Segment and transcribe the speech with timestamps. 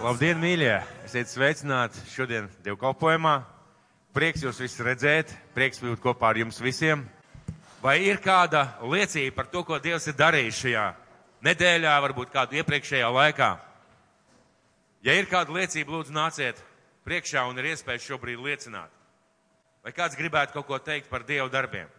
[0.00, 0.78] Labdien, mīļie!
[1.04, 3.34] Esiet sveicināti šodien dievkalpojumā.
[4.16, 7.02] Prieks jūs visus redzēt, prieks būt kopā ar jums visiem.
[7.82, 10.84] Vai ir kāda liecība par to, ko Dievs ir darījis šajā
[11.44, 13.50] nedēļā, varbūt kādu iepriekšējā laikā?
[15.04, 16.62] Ja ir kāda liecība, lūdzu nāciet
[17.04, 18.94] priekšā un ir iespēja šobrīd liecināt.
[19.84, 21.92] Vai kāds gribētu kaut ko teikt par Dievu darbiem?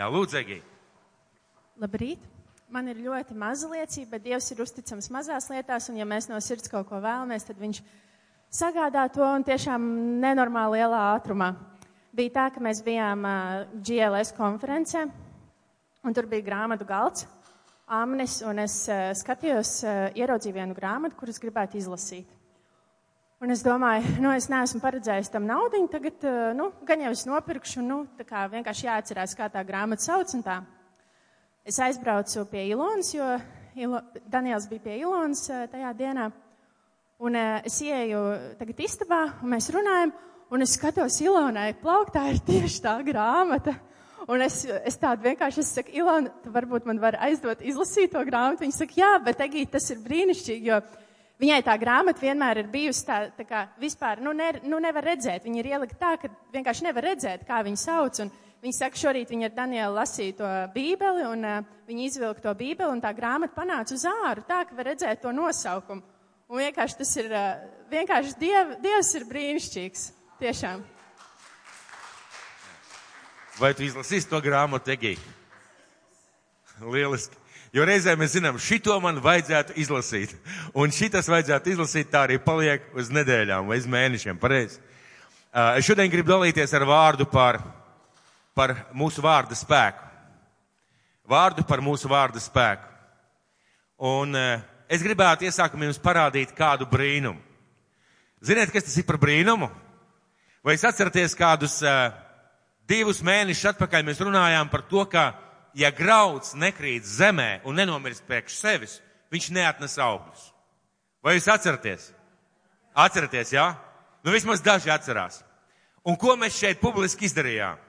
[0.00, 0.62] Jā, lūdzu, Egī.
[1.76, 2.24] Labrīt!
[2.66, 6.40] Man ir ļoti maza liecība, bet Dievs ir uzticams mazās lietās, un ja mēs no
[6.42, 7.78] sirds kaut ko vēlamies, tad Viņš
[8.50, 9.84] sagādā to un tiešām
[10.18, 11.52] nenormāli lielā ātrumā.
[12.16, 15.04] Bija tā, ka mēs bijām uh, GLS konferencē,
[16.02, 17.28] un tur bija grāmatu galds,
[17.86, 22.32] amnes, un es uh, skatījos, uh, ieraudzīju vienu grāmatu, kuras gribētu izlasīt.
[23.46, 26.24] Un es domāju, nu, es neesmu paredzējis tam naudu, tagad,
[26.56, 30.42] nu, gan jau es nopirkšu, nu, tā kā vienkārši jāatcerās, kā tā grāmata sauc un
[30.42, 30.64] tā.
[31.66, 33.24] Es aizbraucu pie Ilonas, jo
[33.74, 33.98] Ilo,
[34.30, 36.28] Daniels bija pie Ilonas uh, tajā dienā.
[37.18, 38.20] Un uh, es ieeju
[38.60, 40.12] tagad istabā, un mēs runājam,
[40.54, 43.74] un es skatos Ilonai plauktā ir tieši tā grāmata.
[44.30, 48.22] Un es, es tādu vienkārši es saku, Ilona, tu varbūt man var aizdot izlasīt to
[48.30, 48.62] grāmatu.
[48.62, 50.78] Viņa saka, jā, bet Egīt, tas ir brīnišķīgi, jo
[51.42, 55.42] viņai tā grāmata vienmēr ir bijusi tā, tā kā vispār, nu, ne, nu nevar redzēt.
[55.50, 58.22] Viņa ir ielikt tā, ka vienkārši nevar redzēt, kā viņa sauc.
[58.22, 58.36] Un
[58.66, 62.90] viņa saka, šorīt viņa ar Danielu lasīja to bībeli, un uh, viņa izvilka to bībeli,
[62.90, 66.02] un tā grāmata panāca uz āru, tā, ka var redzēt to nosaukumu.
[66.46, 70.04] Un vienkārši tas ir, uh, vienkārši diev, Dievs ir brīnišķīgs.
[70.36, 70.82] Tiešām.
[73.56, 75.14] Vai tu izlasīsi to grāmatu, Egī?
[76.82, 77.38] Lieliski.
[77.72, 80.34] Jo reizē mēs zinām, šito man vajadzētu izlasīt.
[80.76, 84.36] Un šitas vajadzētu izlasīt, tā arī paliek uz nedēļām vai uz mēnešiem.
[84.42, 84.82] Pareizi.
[85.56, 87.62] Uh, šodien gribu dalīties ar vārdu par,
[88.56, 90.04] par mūsu vārda spēku.
[91.28, 92.88] Vārdu par mūsu vārda spēku.
[94.06, 97.40] Un uh, es gribētu iesākumā jums parādīt kādu brīnumu.
[98.44, 99.68] Ziniet, kas tas ir par brīnumu?
[100.64, 102.10] Vai es atceraties kādus uh,
[102.88, 105.30] divus mēnešus atpakaļ mēs runājām par to, ka,
[105.76, 109.00] ja grauds nekrīt zemē un nenomirst priekš sevis,
[109.32, 110.52] viņš neatnes augļus.
[111.24, 112.10] Vai jūs atceraties?
[112.96, 113.66] Atceraties, jā?
[114.24, 115.42] Nu, vismaz daži atcerās.
[116.06, 117.85] Un ko mēs šeit publiski izdarījām?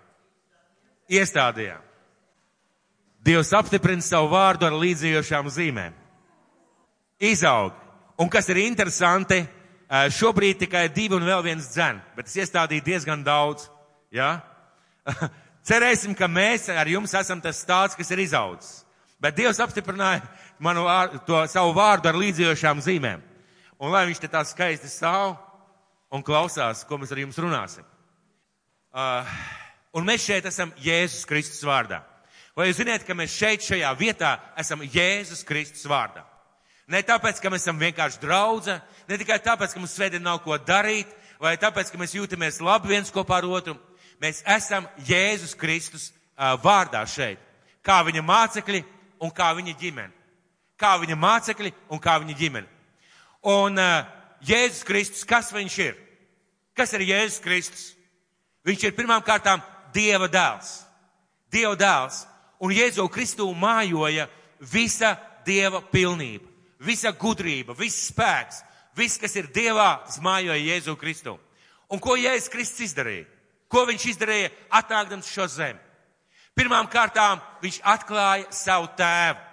[1.08, 1.84] Iestādījām.
[3.24, 5.96] Dievs apstiprina savu vārdu ar līdzējošām zīmēm.
[7.20, 7.76] Izaug.
[8.18, 9.42] Un kas ir interesanti,
[9.88, 13.68] šobrīd tikai divi un vēl viens dzen, bet es iestādīju diezgan daudz.
[14.12, 14.40] Ja?
[15.68, 18.84] Cerēsim, ka mēs ar jums esam tas stāsts, kas ir izaudzis.
[19.20, 20.22] Bet Dievs apstiprināja
[20.62, 20.86] manu
[21.26, 23.24] to savu vārdu ar līdzējošām zīmēm.
[23.82, 25.36] Un lai viņš te tā skaisti stāv
[26.14, 27.86] un klausās, ko mēs ar jums runāsim.
[28.94, 29.26] Uh,
[29.96, 32.02] un mēs šeit esam Jēzus Kristus vārdā.
[32.58, 36.24] Vai jūs zināt, ka mēs šeit, šajā vietā, esam Jēzus Kristus vārdā?
[36.88, 40.58] Ne tāpēc, ka mēs esam vienkārši draudze, ne tikai tāpēc, ka mums svētdien nav ko
[40.58, 41.10] darīt,
[41.44, 43.76] vai tāpēc, ka mēs jūtamies labi viens kopā ar otru.
[44.24, 46.10] Mēs esam Jēzus Kristus
[46.64, 47.42] vārdā šeit,
[47.86, 48.84] kā viņa mācekļi
[49.22, 50.14] un kā viņa ģimene.
[50.78, 52.68] Kā viņa mācekļi un kā viņa ģimene.
[53.48, 54.06] Un uh,
[54.46, 55.96] Jēzus Kristus, kas viņš ir?
[56.78, 57.86] Kas ir Jēzus Kristus?
[58.68, 59.62] Viņš ir pirmām kārtām
[59.98, 60.76] Dieva dēls.
[61.50, 62.26] Dieva dēls.
[62.62, 64.30] Un Jēzu Kristu mājoja
[64.62, 65.16] visa
[65.46, 68.62] Dieva pilnība visa gudrība, viss spēks,
[68.98, 71.38] viss, kas ir Dievā, mājoja Jēzu Kristu.
[71.90, 73.28] Un ko Jēzus Kristus izdarīja?
[73.68, 75.80] Ko viņš izdarīja atnākdams šo zemi?
[76.58, 79.44] Pirmām kārtām viņš atklāja savu tēvu.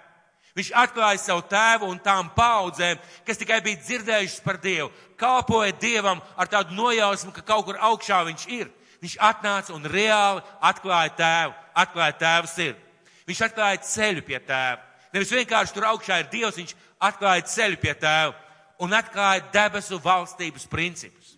[0.55, 4.87] Viņš atklāja savu tēvu un tām paudzēm, kas tikai bija dzirdējušas par Dievu,
[5.19, 8.71] kalpoja Dievam ar tādu nojausmu, ka kaut kur augšā viņš ir.
[9.05, 12.81] Viņš atnāca un reāli atklāja tēvu, atklāja tēvu sirdi.
[13.29, 14.79] Viņš atklāja ceļu pie tēva.
[15.13, 16.73] Nevis vienkārši tur augšā ir Dievs, viņš
[17.05, 18.33] atklāja ceļu pie tēva
[18.81, 21.35] un atklāja debesu valstības principus.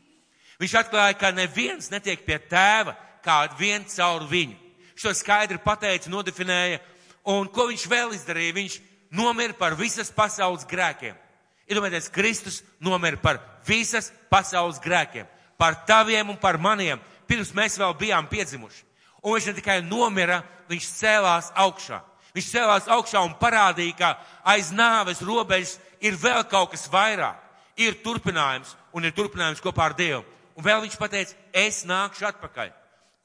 [0.62, 2.96] Viņš atklāja, ka neviens netiek pie tēva
[3.26, 4.56] kā vien caur viņu.
[4.98, 6.80] Šo skaidri pateica, nodefinēja,
[7.28, 8.56] un ko viņš vēl izdarīja?
[8.56, 8.80] Viņš
[9.12, 11.20] nomira par visas pasaules grēkiem.
[11.68, 15.28] Iedomājieties, Kristus nomira par visas pasaules grēkiem,
[15.60, 18.84] par taviem un par maniem, pirms mēs vēl bijām piedzimuši.
[19.24, 22.02] Un viņš ne tikai nomira, viņš cēlās augšā.
[22.36, 24.10] Viņš cēlās augšā un parādīja, ka
[24.46, 27.40] aiz nāves robežas ir vēl kaut kas vairāk.
[27.78, 30.24] Ir turpinājums un ir turpinājums kopā ar Dievu.
[30.58, 32.72] Un vēl viņš pateica, es nākšu atpakaļ.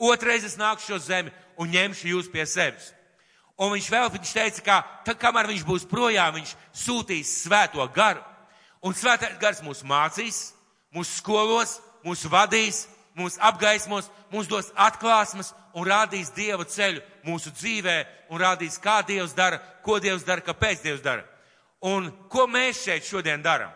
[0.02, 2.90] Otrais es nākšu šo zemi un ņemšu jūs pie sevis.
[3.56, 4.76] Un viņš vēl viņš teica, ka
[5.06, 8.20] tā, kamēr viņš būs projām, viņš sūtīs svēto garu.
[8.82, 10.40] Un svētais gars mūs mācīs,
[10.92, 12.86] mūs skolos, mūs vadīs,
[13.18, 17.96] mūs apgaismos, mūs dos atklāsmes un rādīs Dieva ceļu mūsu dzīvē
[18.32, 21.24] un rādīs, kā Dievs dara, ko Dievs dara, kāpēc Dievs dara.
[21.82, 23.72] Un ko mēs šeit šodien darām?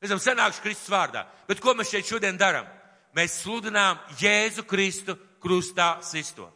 [0.00, 1.26] Mēs esam sanākuši Kristus vārdā.
[1.48, 2.68] Bet ko mēs šeit šodien darām?
[3.16, 6.46] Mēs sludinām Jēzu Kristu krustā sisto.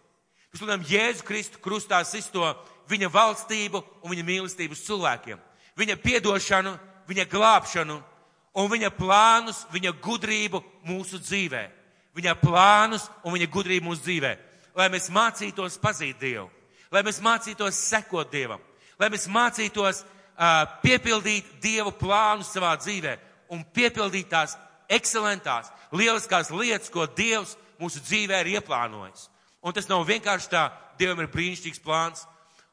[0.52, 2.46] Mēs sludinām Jēzu Kristu krustā sisto
[2.88, 5.40] viņa valstību un viņa mīlestību cilvēkiem.
[5.76, 6.74] Viņa piedošanu,
[7.08, 7.98] viņa glābšanu
[8.54, 11.64] un viņa plānus, viņa gudrību mūsu dzīvē.
[12.14, 14.34] Viņa plānus un viņa gudrību mūsu dzīvē.
[14.78, 16.48] Lai mēs mācītos pazīt Dievu,
[16.90, 18.62] lai mēs mācītos sekot Dievam,
[18.98, 23.16] lai mēs mācītos uh, piepildīt Dievu plānus savā dzīvē
[23.54, 24.56] un piepildīt tās
[24.90, 29.28] ekscelentās, lieliskās lietas, ko Dievs mūsu dzīvē ir ieplānojis.
[29.64, 30.68] Un tas nav vienkārši tā,
[30.98, 32.26] Dievam ir brīnišķīgs plāns,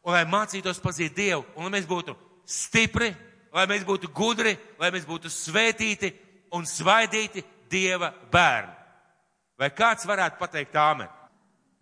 [0.05, 3.13] un lai mācītos pazīt Dievu, un lai mēs būtu stipri,
[3.53, 6.11] lai mēs būtu gudri, lai mēs būtu svētīti
[6.55, 8.73] un svaidīti Dieva bērni.
[9.59, 11.07] Vai kāds varētu pateikt āmen?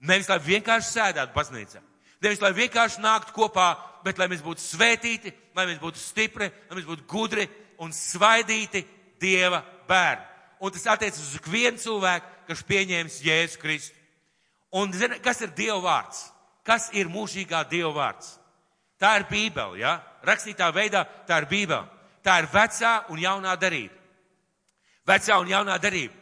[0.05, 1.81] Nevis, lai vienkārši sēdētu baznīcā,
[2.21, 3.71] nevis, lai vienkārši nāktu kopā,
[4.05, 7.47] bet lai mēs būtu svētīti, lai mēs būtu stipri, lai mēs būtu gudri
[7.81, 8.85] un svaidīti
[9.19, 10.25] Dieva bērni.
[10.59, 13.95] Un tas attiecas uz ikvienu cilvēku, kas pieņēmis Jēzu Kristu.
[14.75, 16.27] Un zina, kas ir Dieva vārds?
[16.67, 18.35] Kas ir mūžīgā Dieva vārds?
[18.99, 19.97] Tā ir Bībele, ja?
[20.25, 21.85] Rakstītā veidā tā ir Bībele.
[22.23, 23.95] Tā ir vecā un jaunā darība.
[25.07, 26.13] Vecā un jaunā darība.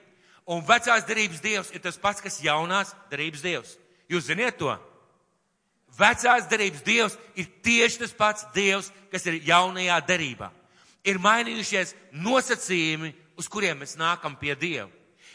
[0.48, 3.74] Un vecās darības Dievs ir tas pats, kas jaunās darības Dievs.
[4.08, 4.72] Jūs ziniet to?
[5.98, 10.52] Vecās darības Dievs ir tieši tas pats Dievs, kas ir jaunajā darībā.
[11.04, 14.88] Ir mainījušies nosacījumi, uz kuriem mēs nākam pie Dieva.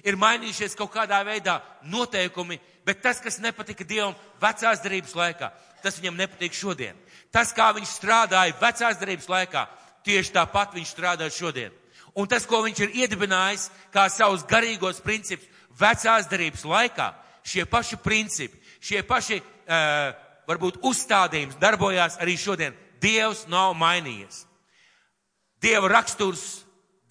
[0.03, 5.53] Ir mainījušies kaut kādā veidā noteikumi, bet tas, kas nepatika Dievam vecās darības laikā,
[5.85, 6.97] tas viņam nepatīk šodien.
[7.33, 9.65] Tas, kā viņš strādāja vecās darības laikā,
[10.05, 11.73] tieši tāpat viņš strādā šodien.
[12.15, 15.49] Un tas, ko viņš ir iedibinājis kā savus garīgos principus
[15.81, 17.09] vecās darības laikā,
[17.45, 20.13] šie paši principi, šie paši, uh,
[20.49, 22.77] varbūt, uzstādījums darbojās arī šodien.
[23.01, 24.45] Dievs nav mainījies.
[25.63, 26.63] Dieva raksturs,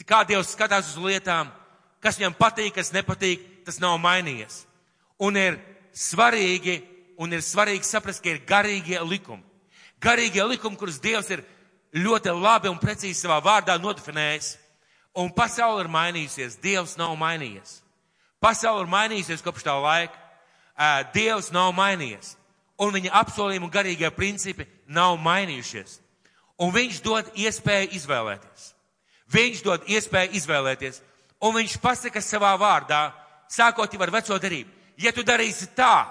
[0.05, 1.49] kā Dievs skatās uz lietām,
[2.03, 4.65] kas viņam patīk, kas nepatīk, tas nav mainījies.
[5.21, 5.57] Un ir
[5.95, 6.81] svarīgi,
[7.21, 9.43] un ir svarīgi saprast, ka ir garīgie likumi.
[10.01, 11.43] Garīgie likumi, kurus Dievs ir
[11.93, 14.55] ļoti labi un precīzi savā vārdā nodefinējis.
[15.21, 17.81] Un pasaule ir mainījusies, Dievs nav mainījies.
[18.41, 20.17] Pasaule ir mainījusies kopš tā laika.
[21.13, 22.35] Dievs nav mainījies.
[22.81, 25.99] Un viņa apsolījumi un garīgie principi nav mainījušies.
[26.61, 28.71] Un viņš dod iespēju izvēlēties.
[29.31, 31.01] Viņš dod iespēju izvēlēties.
[31.41, 33.11] Un viņš pasaka savā vārdā,
[33.49, 34.69] sākot jau ar veco darību.
[35.01, 36.05] Ja tu darīsi tā,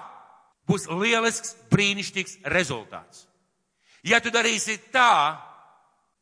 [0.67, 3.25] būs lielisks, brīnišķīgs rezultāts.
[4.03, 5.37] Ja tu darīsi tā,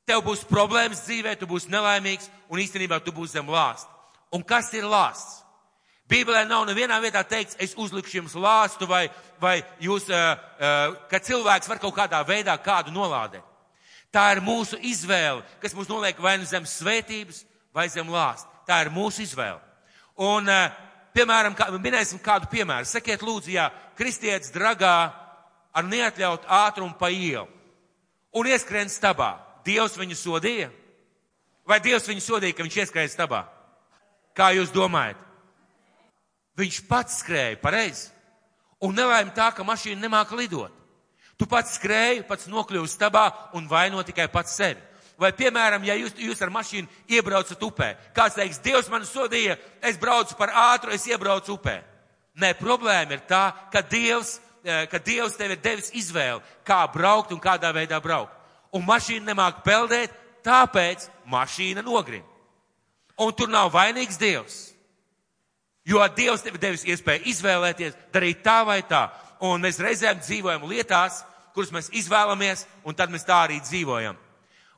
[0.09, 3.91] tev būs problēmas dzīvē, tu būsi nelaimīgs un īstenībā tu būsi zem lāsta.
[4.35, 5.39] Un kas ir lāsts?
[6.09, 9.03] Bībelē nav nevienā vietā teikts, es uzlikšu jums lāstu vai,
[9.41, 13.45] vai jūs, uh, uh, ka cilvēks var kaut kādā veidā kādu nolādēt.
[14.09, 17.43] Tā ir mūsu izvēle, kas mūs noliek vai nu zem svētības,
[17.73, 18.49] vai zem lāsta.
[18.65, 19.61] Tā ir mūsu izvēle.
[20.17, 20.73] Un, uh,
[21.13, 22.89] piemēram, kā, minēsim kādu piemēru.
[22.89, 24.97] Sakiet, lūdzu, ja kristietis dragā
[25.69, 27.58] ar neatļautu ātrumu pa ielu
[28.33, 30.69] un ieskrien stabā, Dievs viņu sodīja?
[31.67, 33.43] Vai Dievs viņu sodīja, ka viņš ieskrēja stabā?
[34.33, 35.19] Kā jūs domājat?
[36.57, 38.09] Viņš pats skrēja pareizi.
[38.83, 40.73] Un nelaime tā, ka mašīna nemāka lidot.
[41.39, 44.81] Tu pats skrēji, pats nokļuvi stabā un vaino tikai pats sevi.
[45.19, 49.99] Vai, piemēram, ja jūs, jūs ar mašīnu iebraucat upē, kāds teiks, Dievs man sodīja, es
[49.99, 51.81] braucu par ātru, es iebraucu upē.
[52.39, 57.39] Nē, problēma ir tā, ka Dievs, ka Dievs tev ir devis izvēli, kā braukt un
[57.39, 58.39] kādā veidā braukt
[58.75, 60.13] un mašīna nemāk peldēt,
[60.45, 62.23] tāpēc mašīna nogrim.
[63.19, 64.59] Un tur nav vainīgs Dievs.
[65.85, 69.07] Jo Dievs tev devis iespēju izvēlēties, darīt tā vai tā.
[69.43, 71.23] Un mēs reizēm dzīvojam lietās,
[71.55, 74.17] kuras mēs izvēlamies, un tad mēs tā arī dzīvojam.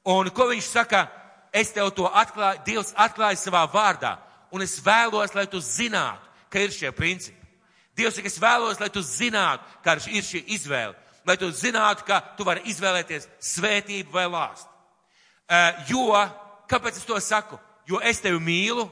[0.09, 1.07] Un ko viņš saka?
[1.51, 4.15] Es tev to atklāju, Dievs atklāja savā vārdā,
[4.55, 7.40] un es vēlos, lai tu zinātu, ka ir šie principi.
[7.97, 10.95] Dievs es vēlos, lai tu zinātu, ka ir šī izvēle
[11.25, 14.69] lai tu zinātu, ka tu vari izvēlēties svētību vai lāstu.
[15.89, 16.07] Jo,
[16.71, 17.59] kāpēc es to saku?
[17.89, 18.87] Jo es tevi mīlu,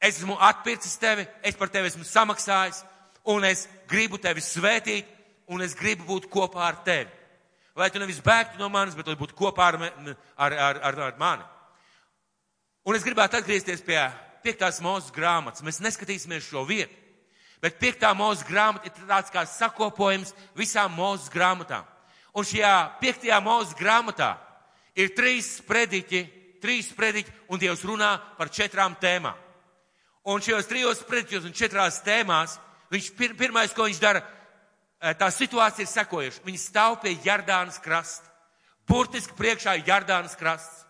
[0.00, 2.82] es esmu atpircis tevi, es par tevi esmu samaksājis,
[3.30, 5.08] un es gribu tevi svētīt,
[5.50, 7.10] un es gribu būt kopā ar tevi.
[7.78, 11.20] Lai tu nevis bēgtu no manis, bet lai būtu kopā ar, ar, ar, ar, ar
[11.20, 11.46] mani.
[12.88, 14.00] Un es gribētu atgriezties pie
[14.42, 15.62] piektās mūzes grāmatas.
[15.62, 16.96] Mēs neskatīsimies šo vietu.
[17.60, 21.84] Bet piektā mūzes grāmata ir tāds kā sakopojums visām mūzes grāmatām.
[22.32, 24.32] Un šajā piektajā mūzes grāmatā
[24.96, 26.22] ir trīs sprediķi,
[26.62, 29.36] trīs sprediķi, un Dievs runā par četrām tēmām.
[30.30, 32.58] Un šajos trijos sprediķos un četrās tēmās,
[32.92, 34.22] viņš pir, pirmais, ko viņš dara,
[35.00, 36.44] eh, tā situācija ir sekojuša.
[36.44, 38.28] Viņi stāv pie Jardānas krasta.
[38.88, 40.84] Burtiski priekšā ir Jardānas krasts.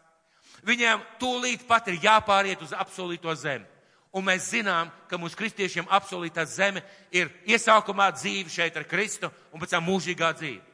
[0.64, 3.64] Viņiem tūlīt pat ir jāpāriet uz apsolīto zemi.
[4.10, 6.82] Un mēs zinām, ka mūsu kristiešiem apsolītā zeme
[7.14, 10.64] ir iesākumā dzīve šeit ar Kristu un pēc tam mūžīgā dzīve.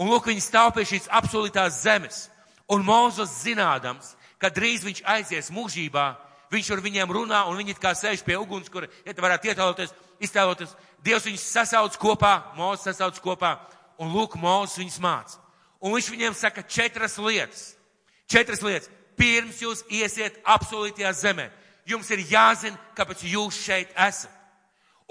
[0.00, 2.24] Un lūk, viņi stāv pie šīs apsolītās zemes.
[2.72, 6.06] Un Mūzes zinādams, ka drīz viņš aizies mūžībā,
[6.50, 9.94] viņš ar viņiem runā un viņi kā sēž pie uguns, kur, ja te varētu ietēloties,
[10.24, 10.72] iztēloties,
[11.04, 13.58] Dievs viņus sasauc kopā, Mūzes sasauc kopā
[14.00, 15.36] un lūk, Mūzes viņus māca.
[15.84, 17.74] Un viņš viņiem saka četras lietas.
[18.24, 18.88] Četras lietas.
[19.20, 21.50] Pirms jūs iesiet apsolītajā zemē
[21.88, 24.30] jums ir jāzina, kāpēc jūs šeit esat.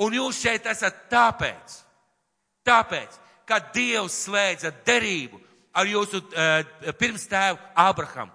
[0.01, 1.75] Un jūs šeit esat tāpēc,
[2.65, 5.37] tāpēc, ka Dievs slēdza derību
[5.73, 8.33] ar jūsu uh, pirmstēvu Ābrahamu.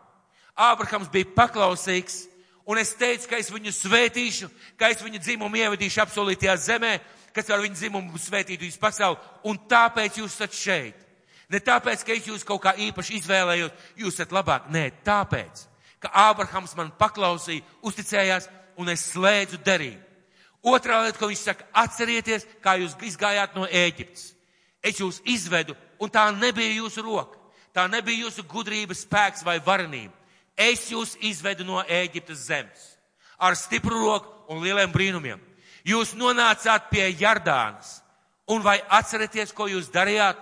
[0.59, 2.25] Ābrahams bija paklausīgs,
[2.67, 6.97] un es teicu, ka es viņu svētīšu, ka es viņu dzimumu ievadīšu apsolītajā zemē,
[7.35, 11.07] kas ar viņu dzimumu svētītu visu pasauli, un tāpēc jūs esat šeit.
[11.49, 14.67] Ne tāpēc, ka es jūs kaut kā īpaši izvēlējos, jūs esat labāk.
[14.75, 15.63] Nē, tāpēc,
[16.03, 20.05] ka Ābrahams man paklausīja, uzticējās un es slēdzu derību.
[20.69, 24.33] Otrā lieta, ko viņš saka, atcerieties, kā jūs izgājāt no Ēģiptes.
[24.83, 27.39] Es jūs izvedu, un tā nebija jūsu roka.
[27.75, 30.15] Tā nebija jūsu gudrības spēks vai varenība.
[30.59, 32.99] Es jūs izvedu no Ēģiptes zemes
[33.39, 35.41] ar stipru roku un lieliem brīnumiem.
[35.87, 38.01] Jūs nonācāt pie Jardānas.
[38.49, 40.41] Un vai atcerieties, ko jūs darījāt?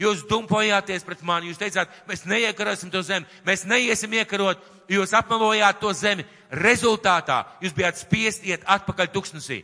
[0.00, 5.80] Jūs dumpojāties pret mani, jūs teicāt, mēs neiekarosim to zemi, mēs neiesim iekarot, jūs apmelojāt
[5.82, 6.24] to zemi.
[6.50, 9.60] Rezultātā jūs bijāt spiest iet atpakaļ tuksnesī.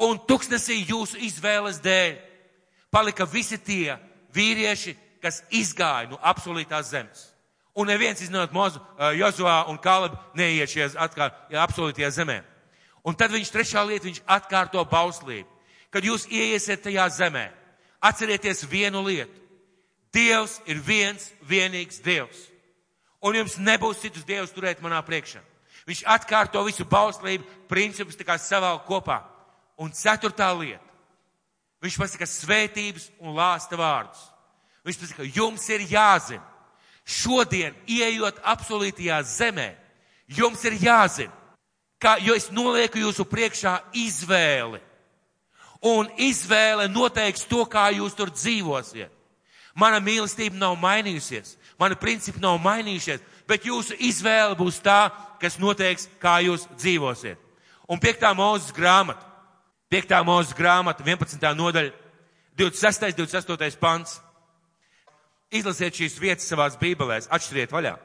[0.00, 2.14] Un tuksnesī jūsu izvēles dēļ
[2.94, 3.98] palika visi tie
[4.34, 7.26] vīrieši, kas izgāja no absolūtās zemes.
[7.74, 8.80] Un neviens iznāca Mozu,
[9.18, 12.40] Jozuvā un Kaleb neiet šajā atkal, ja, absolūtajā zemē.
[13.06, 15.48] Un tad viņš trešā lieta, viņš atkārto bauslību.
[15.90, 17.48] Kad jūs ieiesiet tajā zemē,
[18.00, 19.39] atcerieties vienu lietu.
[20.14, 22.48] Dievs ir viens, vienīgs Dievs.
[23.22, 25.42] Un jums nebūs citus Dievus turēt manā priekšā.
[25.86, 29.20] Viņš atkārto visu bauslību, principus tā kā savā kopā.
[29.80, 30.84] Un ceturtā lieta.
[31.80, 34.20] Viņš pasaka svētības un lāsta vārdus.
[34.84, 36.44] Viņš pasaka, jums ir jāzina.
[37.04, 39.70] Šodien, ieejot absolūtajā zemē,
[40.30, 41.32] jums ir jāzina,
[41.98, 44.78] ka, jo es nolieku jūsu priekšā izvēli.
[45.80, 49.10] Un izvēle noteiks to, kā jūs tur dzīvosiet.
[49.78, 55.10] Mana mīlestība nav mainījusies, mana principi nav mainījušies, bet jūsu izvēle būs tā,
[55.40, 57.38] kas noteiks, kā jūs dzīvosiet.
[57.90, 59.22] Un piektā mūzes grāmata,
[59.90, 61.46] piektā mūzes grāmata, 11.
[61.58, 61.94] nodaļa,
[62.58, 63.14] 26.
[63.16, 63.78] 28.
[63.80, 64.18] pants.
[65.50, 67.96] Izlasiet šīs vietas savās bībelēs, atšķiriet vaļā.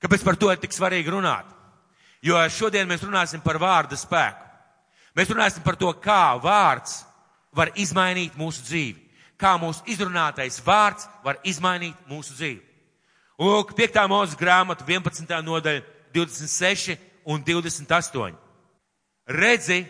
[0.00, 1.48] Kāpēc par to ir tik svarīgi runāt?
[2.24, 4.48] Jo šodien mēs runāsim par vārda spēku.
[5.16, 7.00] Mēs runāsim par to, kā vārds
[7.56, 9.09] var izmainīt mūsu dzīvi
[9.40, 12.60] kā mūsu izrunātais vārds var izmainīt mūsu dzīvi.
[13.40, 13.96] Lūk, 5.
[14.10, 15.32] mūzes grāmata, 11.
[15.46, 15.82] nodaļa,
[16.12, 18.36] 26 un 28.
[19.30, 19.80] Redzi,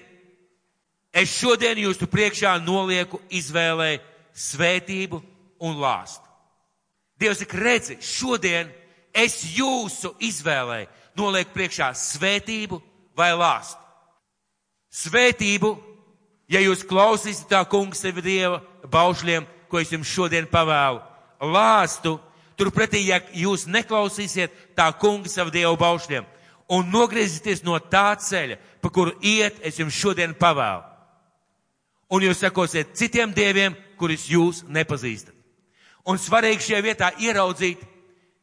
[1.10, 3.98] es šodien jūsu priekšā nolieku izvēlē
[4.36, 5.20] svētību
[5.66, 6.26] un lāstu.
[7.20, 8.70] Dievs saka, redzi, šodien
[9.12, 10.84] es jūsu izvēlē
[11.18, 12.78] nolieku priekšā svētību
[13.18, 13.82] vai lāstu.
[14.90, 15.74] Svētību
[16.50, 21.00] Ja jūs klausīsiet tā kungs sevi Dieva baušļiem, ko es jums šodien pavēlu,
[21.52, 22.18] lāstu,
[22.58, 26.26] turpretī, ja jūs neklausīsiet tā kunga savu Dievu baušļiem
[26.70, 30.86] un nogriezieties no tā ceļa, pa kuru iet, es jums šodien pavēlu.
[32.10, 35.34] Un jūs sekosiet citiem dieviem, kurus jūs nepazīstat.
[36.06, 37.82] Un svarīgi šajā vietā ieraudzīt,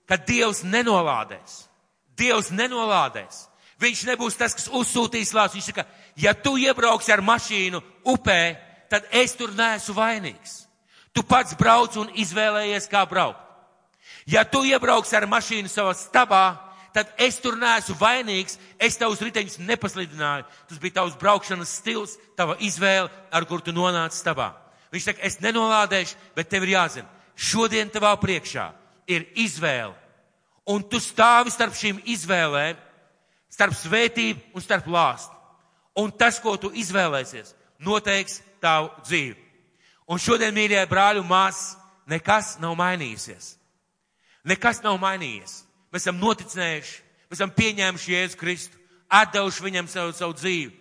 [0.07, 1.65] ka Dievs nenolādēs.
[2.17, 3.47] Dievs nenolādēs.
[3.81, 5.57] Viņš nebūs tas, kas uzsūtīs lāstu.
[5.57, 5.83] Viņš saka,
[6.17, 8.41] ja tu iebrauksi ar mašīnu upē,
[8.89, 10.63] tad es tur neesmu vainīgs.
[11.13, 13.41] Tu pats brauc un izvēlējies, kā braukt.
[14.27, 16.45] Ja tu iebrauksi ar mašīnu savā stabā,
[16.93, 20.47] tad es tur neesmu vainīgs, es tavus riteņus nepaslidināju.
[20.69, 24.51] Tas bija tavs braukšanas stils, tava izvēle, ar kur tu nonāci stabā.
[24.91, 28.69] Viņš saka, es nenolādēšu, bet tev ir jāzina, šodien tavā priekšā
[29.07, 29.95] ir izvēle.
[30.67, 32.79] Un tu stāvi starp šīm izvēlēm,
[33.51, 35.33] starp svētību un starp lāstu.
[35.97, 39.35] Un tas, ko tu izvēlēsies, noteiks tavu dzīvi.
[40.07, 41.75] Un šodien, mīļie brāļi un māsas,
[42.07, 43.55] nekas nav mainījies.
[44.47, 45.61] Nekas nav mainījies.
[45.91, 46.97] Mēs esam noticējuši,
[47.27, 48.79] mēs esam pieņēmuši Jēzu Kristu,
[49.11, 50.71] atdevuši viņam savu, savu dzīvi,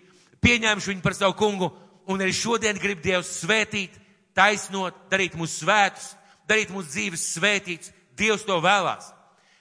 [0.42, 1.70] pieņēmuši viņu par savu kungu,
[2.06, 3.94] un arī šodien grib Dievs svētīt,
[4.36, 6.12] taisnot, darīt mūsu svētus,
[6.48, 7.92] darīt mūsu dzīves svētīts.
[8.16, 9.10] Dievs to vēlās.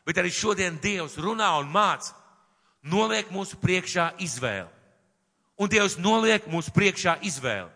[0.05, 2.13] Bet arī šodien Dievs runā un māca
[2.85, 4.69] noliek mūsu priekšā izvēli.
[5.57, 7.71] Un Dievs noliek mūsu priekšā izvēli.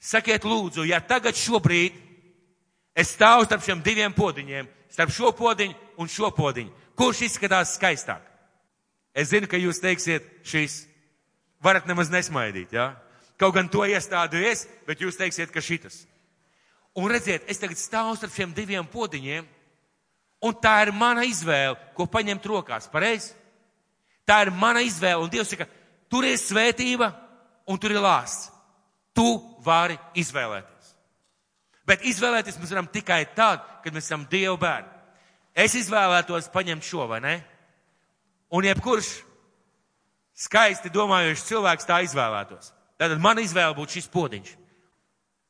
[0.00, 1.96] Sakiet lūdzu, ja tagad šobrīd
[2.96, 6.72] es stāvu starp šiem diviem podiņiem, starp šo podziņu un šo podziņu.
[6.96, 8.24] Kurš izskatās skaistāk?
[9.14, 10.84] Es zinu, ka jūs teiksiet, šīs
[11.62, 12.90] varat nemaz nesmaidīt, jā?
[12.90, 13.10] Ja?
[13.40, 16.02] Kaut gan to iestādu es, bet jūs teiksiet, ka šitas.
[16.96, 19.46] Un redziet, es tagad stāvu starp šiem diviem podziņiem,
[20.44, 23.32] un tā ir mana izvēle, ko paņemt rokās, pareizi?
[24.28, 25.66] Tā ir mana izvēle, un Dievs saka,
[26.12, 27.08] tur ir svētība,
[27.64, 28.49] un tur ir lāsts.
[29.20, 30.94] Tu vari izvēlēties.
[31.84, 34.88] Bet izvēlēties mēs varam tikai tad, kad mēs esam Dieva bērni.
[35.52, 37.34] Es izvēlētos paņemt šo, vai ne?
[38.56, 39.10] Un jebkurš
[40.46, 42.72] skaisti domājošs cilvēks tā izvēlētos.
[42.96, 44.54] Tātad mana izvēle būtu šis podziņš.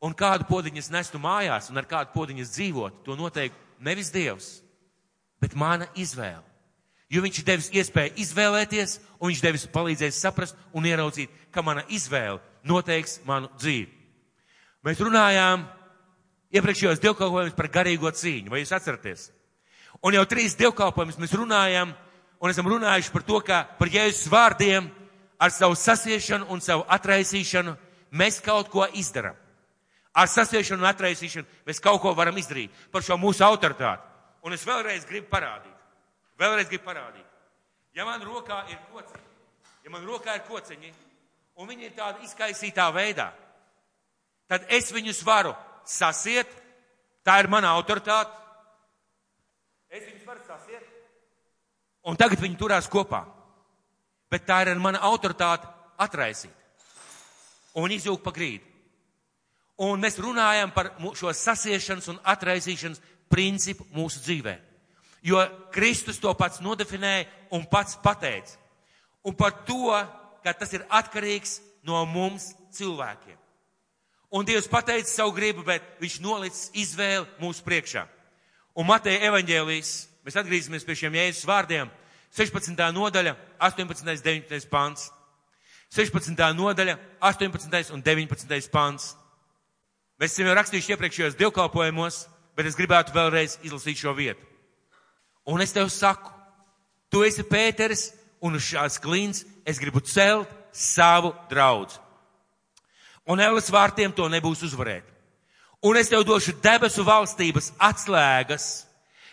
[0.02, 4.10] Un kādu podziņu es nestu mājās un ar kādu podziņu es dzīvotu, to noteikti nevis
[4.10, 4.50] Dievs,
[5.38, 6.42] bet mana izvēle.
[7.10, 11.84] Jo viņš ir devis iespēju izvēlēties, un viņš devis palīdzējis saprast un ieraudzīt, ka mana
[11.90, 13.88] izvēle noteiks manu dzīvi.
[14.86, 15.66] Mēs runājām
[16.56, 19.28] iepriekšējos dievkalpojumus par garīgo cīņu, vai jūs atceraties?
[20.00, 21.92] Un jau trīs dievkalpojumus mēs runājām,
[22.40, 24.88] un esam runājuši par to, ka par Jēzus vārdiem
[25.40, 27.76] ar savu sasiešanu un savu atraisīšanu
[28.16, 29.36] mēs kaut ko izdarām.
[30.16, 34.06] Ar sasiešanu un atraisīšanu mēs kaut ko varam izdarīt par šo mūsu autoritāti.
[34.42, 35.76] Un es vēlreiz gribu parādīt.
[36.40, 37.26] Vēlreiz gribu parādīt.
[37.94, 39.24] Ja man rokā ir kociņi,
[39.84, 40.92] ja man rokā ir kociņi,
[41.56, 43.30] un viņi ir tāda izkaisītā veidā,
[44.50, 45.54] tad es viņus varu
[45.86, 46.48] sasiet,
[47.24, 48.36] tā ir mana autoritāte.
[49.90, 50.86] Es viņus varu sasiet,
[52.06, 53.24] un tagad viņi turās kopā.
[54.30, 55.66] Bet tā ir mana autoritāte
[55.98, 56.54] atraisīt
[57.74, 58.66] un izjūgt pa grīdu.
[59.80, 63.00] Un mēs runājam par šo sasiešanas un atraisīšanas
[63.32, 64.56] principu mūsu dzīvē.
[65.24, 65.40] Jo
[65.72, 67.26] Kristus to pats nodefinēja
[67.56, 68.58] un pats pateica.
[69.24, 69.92] Un par to,
[70.44, 73.36] ka tas ir atkarīgs no mums cilvēkiem.
[74.30, 78.04] Un Dievs pateica savu gribu, bet viņš nolicis izvēli mūsu priekšā.
[78.78, 81.90] Un Mateja evaņģēlijas, mēs atgriezīsimies pie šiem Jēzus vārdiem,
[82.30, 82.78] 16.
[82.94, 84.06] nodaļa, 18.
[84.06, 84.68] 19.
[84.70, 85.08] pants.
[85.90, 86.38] 16.
[86.54, 87.90] nodaļa, 18.
[87.96, 88.70] un 19.
[88.70, 89.16] pants.
[90.20, 92.22] Mēs esam jau rakstījuši iepriekšējos dievkalpojumos,
[92.54, 94.46] bet es gribētu vēlreiz izlasīt šo vietu.
[95.50, 96.30] Un es tev saku,
[97.10, 98.12] tu esi Pēteris,
[98.44, 101.98] un uz šās klīns es gribu celt savu draudzu.
[103.30, 105.06] Un Ēlas vārtiem to nebūs uzvarēt.
[105.86, 108.66] Un es tev došu debesu valstības atslēgas,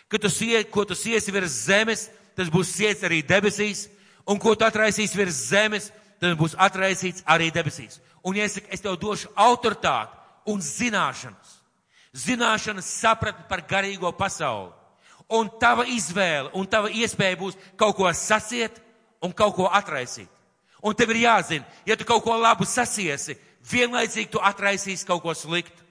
[0.08, 2.06] ka tu sie, ko tu siesi virs zemes,
[2.38, 3.88] tas būs siets arī debesīs,
[4.28, 5.90] un ko tu atraisīsi virs zemes,
[6.22, 8.00] tas būs atraisīts arī debesīs.
[8.24, 10.16] Un saku, es tev došu autoritāti
[10.48, 11.54] un zināšanas,
[12.16, 14.72] zināšanas sapratni par garīgo pasauli,
[15.28, 18.80] un tava izvēle un tava iespēja būs kaut ko sasiet
[19.22, 20.28] un kaut ko atraisīt.
[20.82, 23.34] Un tev ir jāzina, ja tu kaut ko labu sasiesi,
[23.66, 25.82] vienlaicīgi tu atraisīsi kaut ko sliktu.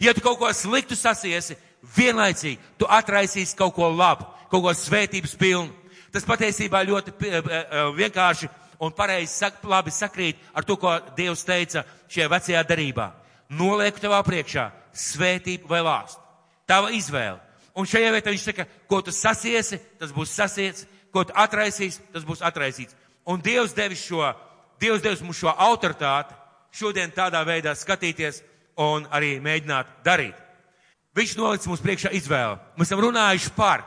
[0.00, 1.56] Ja tu kaut ko sliktu sasiesi,
[1.96, 5.72] vienlaicīgi tu atraisīsi kaut ko labu, kaut ko svētības pilnu.
[6.12, 8.48] Tas patiesībā ļoti eh, eh, vienkārši
[8.84, 13.10] un pareizi labi sakrīt ar to, ko Dievs teica šajā vecajā darībā.
[13.50, 16.20] Nolieku tevā priekšā svētību vai lāstu.
[16.66, 17.40] Tava izvēle.
[17.74, 22.26] Un šajā vietā viņš saka, ko tu sasiesi, tas būs sasiets, ko tu atraisīsi, tas
[22.26, 22.96] būs atraisīts.
[23.30, 24.26] Un Dievs devis šo,
[24.82, 26.34] Dievs devis mums šo autoritāti
[26.74, 28.42] šodien tādā veidā skatīties
[28.82, 30.34] un arī mēģināt darīt.
[31.14, 32.58] Viņš nolicis mums priekšā izvēli.
[32.74, 33.84] Mēs esam runājuši par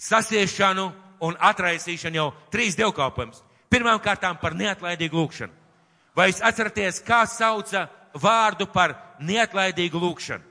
[0.00, 0.86] sasiešanu
[1.28, 3.42] un atraisīšanu jau trīs dievkalpojumus.
[3.70, 5.52] Pirmām kārtām par neatlaidīgu lūkšanu.
[6.16, 7.84] Vai jūs atceraties, kā sauca
[8.16, 10.48] vārdu par neatlaidīgu lūkšanu?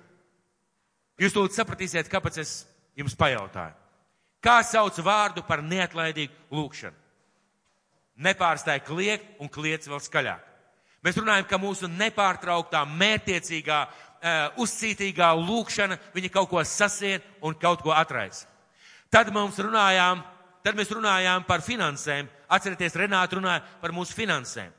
[1.20, 2.54] Jūs lūdzu sapratīsiet, kāpēc es
[2.96, 3.79] jums pajautāju.
[4.40, 6.96] Kā sauc vārdu par neatlaidīgu lūkšanu?
[8.20, 10.46] Nepārstāj kliegt un kliec vēl skaļāk.
[11.04, 17.84] Mēs runājam, ka mūsu nepārtrauktā, mērtiecīgā, uh, uzcītīgā lūkšana, viņa kaut ko sasien un kaut
[17.84, 18.48] ko atraisa.
[19.12, 20.20] Tad mums runājām,
[20.64, 22.28] tad mēs runājām par finansēm.
[22.52, 24.76] Atcerieties, Renāta runāja par mūsu finansēm.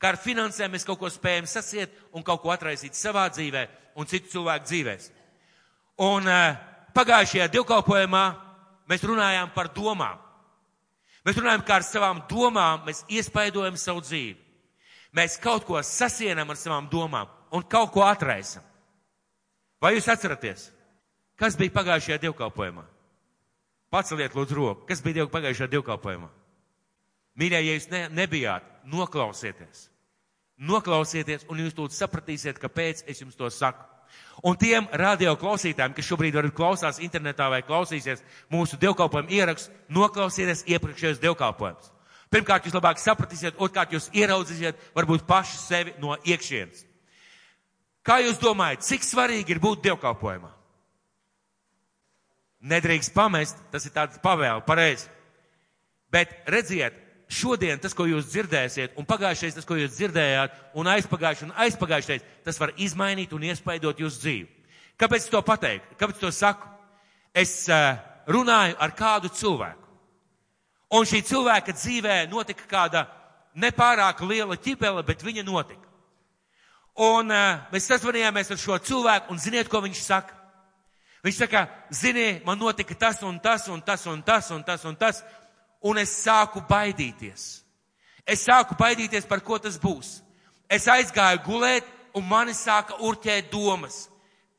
[0.00, 3.66] Kā ar finansēm mēs kaut ko spējam sasiet un kaut ko atraisīt savā dzīvē
[4.00, 5.10] un citu cilvēku dzīvēs.
[6.02, 6.58] Un uh,
[6.96, 8.24] pagājušajā divkalpojumā
[8.90, 10.18] mēs runājām par domām.
[11.26, 14.38] Mēs runājam, kā ar savām domām mēs iespaidojam savu dzīvi.
[15.16, 18.64] Mēs kaut ko sasienam ar savām domām un kaut ko atraisam.
[19.80, 20.68] Vai jūs atceraties,
[21.40, 22.84] kas bija pagājušajā divkalpojumā?
[23.90, 24.86] Paceliet lūdzu roku.
[24.86, 26.28] Kas bija pagājušajā divkalpojumā?
[27.40, 29.88] Mīļie, ja jūs ne, nebijāt, noklausieties.
[30.60, 33.86] Noklausieties, un jūs lūdzu sapratīsiet, kāpēc es jums to saku.
[34.46, 40.64] Un tiem radio klausītājiem, kas šobrīd varbūt klausās internetā vai klausīsies mūsu dievkalpojumu ierakstu, noklausieties
[40.70, 41.90] iepriekšējos dievkalpojumus.
[42.30, 46.86] Pirmkārt, jūs labāk sapratīsiet, otrkārt, jūs ieraudzīsiet varbūt paši sevi no iekšienes.
[48.06, 50.54] Kā jūs domājat, cik svarīgi ir būt dievkalpojumā?
[52.60, 55.08] nedrīkst pamest, tas ir tāds pavēle, pareizi.
[56.12, 56.96] Bet redziet,
[57.30, 62.24] šodien tas, ko jūs dzirdēsiet, un pagājušais tas, ko jūs dzirdējāt, un aizpagājušais, un aizpagājušais,
[62.44, 64.48] tas var izmainīt un iespaidot jūsu dzīvi.
[65.00, 65.96] Kāpēc to pateiktu?
[66.00, 66.66] Kāpēc to saku?
[67.32, 67.94] Es uh,
[68.28, 69.86] runāju ar kādu cilvēku.
[70.90, 73.06] Un šī cilvēka dzīvē notika kāda
[73.54, 75.86] nepārāk liela ķipele, bet viņa notika.
[77.00, 80.36] Un uh, mēs sazvanījāmies ar šo cilvēku, un ziniet, ko viņš saka?
[81.20, 84.94] Viņš saka, zini, man notika tas un tas un tas un tas un tas un
[84.96, 85.18] tas,
[85.82, 87.46] un es sāku baidīties.
[88.26, 90.20] Es sāku baidīties, par ko tas būs.
[90.70, 94.08] Es aizgāju gulēt, un mani sāka urķēt domas.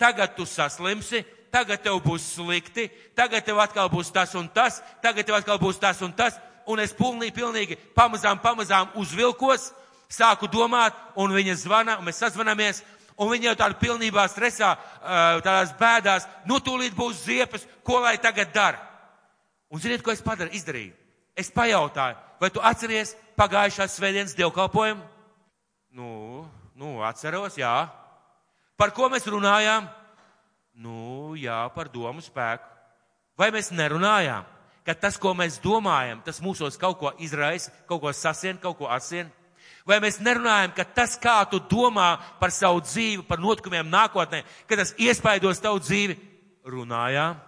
[0.02, 5.28] Tagad tu saslimsi, tagad tev būs slikti, tagad tev atkal būs tas un tas, tagad
[5.28, 9.72] tev atkal būs tas un tas, un es pilnīgi, pilnīgi pamazām, pamazām uzvilkos,
[10.12, 12.82] sāku domāt, un viņa zvana, un mēs sazvanamies,
[13.18, 14.74] un viņi jau tādu pilnībā stresā,
[15.46, 18.82] tādās bēdās, nu tūlīt būs ziepes, ko lai tagad dara.
[19.72, 21.01] Un ziniet, ko es padaru, izdarīju?
[21.42, 25.02] Es pajautāju, vai tu atceries pagājušās svētdienas dievkalpojumu?
[25.98, 26.46] Nu,
[26.78, 27.74] nu, atceros, jā.
[28.78, 29.90] Par ko mēs runājām?
[30.78, 32.70] Nu, jā, par domu spēku.
[33.38, 34.46] Vai mēs nerunājām,
[34.86, 38.90] ka tas, ko mēs domājam, tas mūsos kaut ko izraisa, kaut ko sasien, kaut ko
[38.92, 39.32] asien?
[39.88, 44.78] Vai mēs nerunājam, ka tas, kā tu domā par savu dzīvi, par notikumiem nākotnē, ka
[44.78, 46.20] tas iespaidos tavu dzīvi,
[46.70, 47.40] runājām?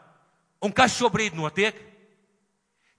[0.66, 1.78] Un kas šobrīd notiek?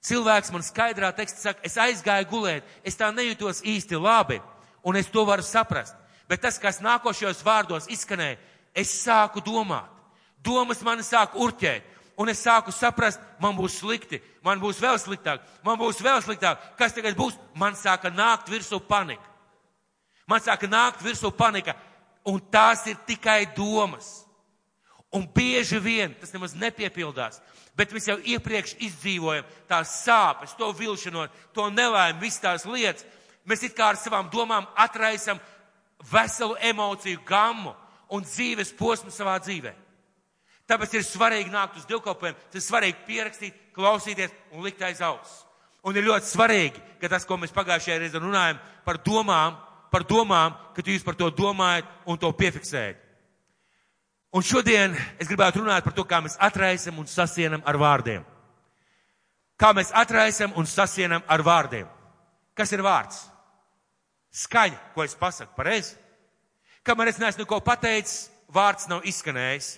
[0.04, 4.36] Cilvēks man skaidrā tekstā saka, es aizgāju gulēt, es tā nejūtos īsti labi,
[4.84, 5.96] un es to varu saprast.
[6.28, 8.36] Bet tas, kas nākošajos vārdos izskanēja,
[8.76, 9.88] es sāku domāt.
[10.44, 11.86] Domas mani sāk urķēt,
[12.20, 16.60] un es sāku saprast, man būs slikti, man būs vēl sliktāk, man būs vēl sliktāk.
[16.76, 17.38] Kas tagad būs?
[17.56, 19.24] Man sāka nākt virsū panika.
[20.28, 21.76] Man sāka nākt virsū panika,
[22.28, 24.20] un tās ir tikai domas.
[25.14, 27.38] Un bieži vien tas nemaz nepiepildās,
[27.76, 33.06] bet mēs jau iepriekš izdzīvojam tās sāpes, to vilšanos, to nelaimi, visas tās lietas.
[33.44, 35.40] Mēs it kā ar savām domām atraisam
[36.10, 37.74] veselu emociju gammu
[38.14, 39.74] un dzīves posmu savā dzīvē.
[40.64, 45.42] Tāpēc ir svarīgi nākt uz divkopiem, tas ir svarīgi pierakstīt, klausīties un likt aiz auss.
[45.84, 49.58] Un ir ļoti svarīgi, ka tas, ko mēs pagājušajā reizē runājam par domām,
[49.92, 53.03] par domām, ka jūs par to domājat un to piefiksējat.
[54.34, 58.24] Un šodien es gribētu runāt par to, kā mēs atraisam un sasienam ar vārdiem.
[59.54, 61.86] Kā mēs atraisam un sasienam ar vārdiem.
[62.58, 63.20] Kas ir vārds?
[64.34, 65.94] Skaņa, ko es pasaku, pareizi?
[66.84, 69.76] Kamēr es neesmu neko pateicis, vārds nav izskanējis.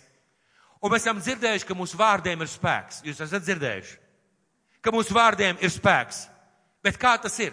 [0.81, 3.03] Un mēs esam dzirdējuši, ka mūsu vārdiem ir spēks.
[3.05, 3.95] Jūs esat dzirdējuši,
[4.81, 6.25] ka mūsu vārdiem ir spēks.
[6.85, 7.53] Bet kā tas ir?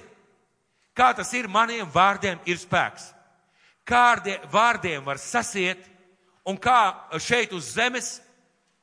[0.96, 3.12] Kā tas ir, maniem vārdiem ir spēks.
[3.84, 5.84] Kārdie vārdiem var sasiet,
[6.46, 8.18] un kā šeit uz zemes,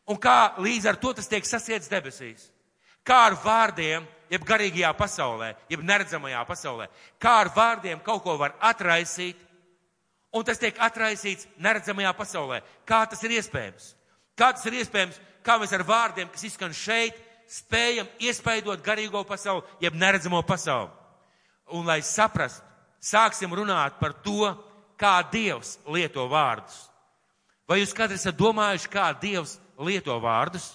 [0.09, 2.49] un kā līdz ar to tas tiek sasiets debesīs.
[3.07, 8.55] Kā ar vārdiem, jeb garīgajā pasaulē, jeb neredzamajā pasaulē, kā ar vārdiem kaut ko var
[8.61, 9.38] atraisīt,
[10.33, 12.61] un tas tiek atraisīts neredzamajā pasaulē.
[12.87, 13.94] Kā tas ir iespējams?
[14.38, 17.16] Kā tas ir iespējams, kā mēs ar vārdiem, kas izskan šeit,
[17.51, 20.92] spējam iespaidot garīgo pasauli, jeb neredzamo pasauli.
[21.75, 22.62] Un lai saprastu,
[23.01, 24.53] sāksim runāt par to,
[25.01, 26.89] kā Dievs lieto vārdus.
[27.71, 30.73] Vai jūs kādreiz esat domājuši, kā Dievs lieto vārdus?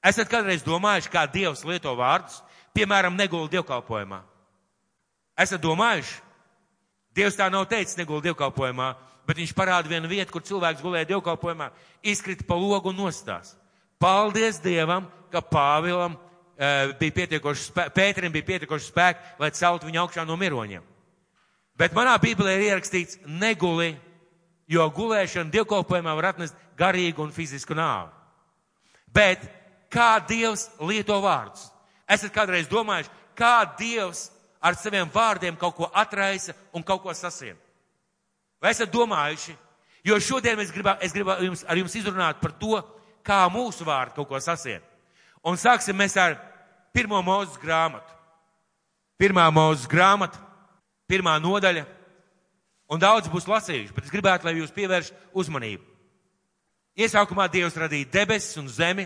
[0.00, 2.38] Esat kādreiz domājuši, kā Dievs lieto vārdus?
[2.72, 4.22] Piemēram, negulda dievkalpojumā.
[5.36, 6.22] Esat domājuši?
[7.18, 8.88] Dievs tā nav teicis negulda dievkalpojumā,
[9.28, 11.68] bet viņš parāda vienu vietu, kur cilvēks gulēja dievkalpojumā,
[12.00, 13.52] izkrita pa logu un nostās.
[14.00, 16.68] Paldies Dievam, ka Pāvilam e,
[17.00, 20.84] bija pietiekoši spēki, Pēterim bija pietiekoši spēki, lai celtu viņu augšā no miroņiem.
[21.78, 23.96] Bet manā Bībelē ir ierakstīts neguli,
[24.68, 28.12] jo gulēšana dievkalpojumā var atnest garīgu un fizisku nāvi.
[29.08, 29.44] Bet
[29.92, 31.70] kā Dievs lieto vārdus?
[32.08, 34.28] Esat kādreiz domājuši, kā Dievs
[34.60, 37.56] ar saviem vārdiem kaut ko atraisa un kaut ko sasien?
[38.60, 39.56] Vai esat domājuši?
[40.04, 42.78] Jo šodien es gribu, es gribu jums, ar jums izrunāt par to,
[43.24, 44.82] kā mūsu vārdi kaut ko sasien.
[45.44, 46.36] Un sāksim mēs ar
[46.94, 48.14] pirmo mūzes grāmatu.
[49.18, 50.38] Pirmā mūzes grāmata,
[51.10, 51.84] pirmā nodaļa.
[52.88, 55.84] Un daudz būs lasījuši, bet es gribētu, lai jūs pievērš uzmanību.
[56.98, 59.04] Iesākumā Dievs radīja debesis un zemi,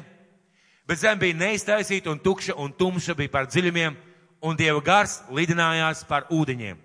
[0.86, 3.96] bet zeme bija neiztaisīta un tukša un tumša bija par dziļumiem,
[4.42, 6.78] un Dieva gars lidinājās par ūdeņiem.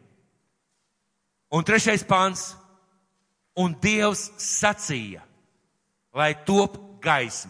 [1.54, 2.52] Un trešais pāns.
[3.58, 5.24] Un Dievs sacīja,
[6.14, 7.50] lai top gaisma.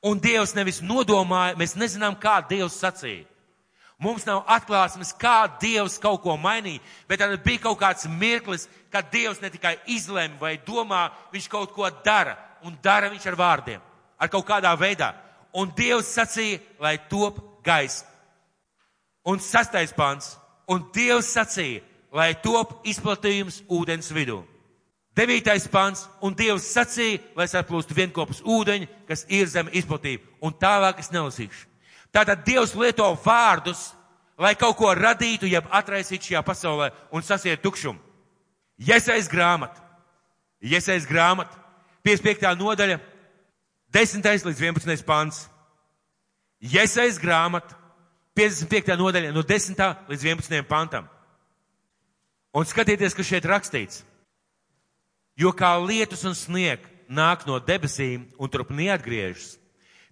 [0.00, 3.26] Un Dievs nevis nodomāja, mēs nezinām, kā Dievs sacīja.
[3.98, 9.08] Mums nav atklāsmes, kā Dievs kaut ko mainīja, bet tad bija kaut kāds mirklis, kad
[9.12, 13.80] Dievs ne tikai izlēma vai domā, viņš kaut ko dara, un dara viņš ar vārdiem.
[14.18, 15.14] ar kaut kādā veidā.
[15.52, 18.04] Un Dievs sacīja, lai top gaisa.
[19.24, 20.36] Un sastais pants.
[20.68, 21.82] Un Dievs sacīja,
[22.12, 24.42] lai top izplatījums ūdens vidū.
[25.16, 31.00] Devītais pants, un Dievs sacīja, lai saplūst vienkopus ūdeņi, kas ir zem izplatība, un tālāk
[31.00, 31.75] es nelasīšu.
[32.16, 33.90] Tātad Dievs lieto vārdus,
[34.40, 38.00] lai kaut ko radītu, jeb atraisītu šajā pasaulē un sasiet tukšumu.
[38.80, 39.82] Iesais grāmata,
[40.64, 41.52] iesais grāmata,
[42.06, 42.54] 55.
[42.56, 42.96] nodaļa,
[43.92, 44.24] 10.
[44.48, 45.04] līdz 11.
[45.04, 45.42] pants.
[46.60, 47.76] Iesais grāmata,
[48.36, 48.96] 55.
[48.96, 49.84] nodaļa, no 10.
[50.08, 50.64] līdz 11.
[50.68, 51.08] pantam.
[52.56, 54.04] Un skatieties, kas šeit rakstīts.
[55.36, 56.80] Jo kā lietus un snieg
[57.12, 59.58] nāk no debesīm un turp neatgriežas,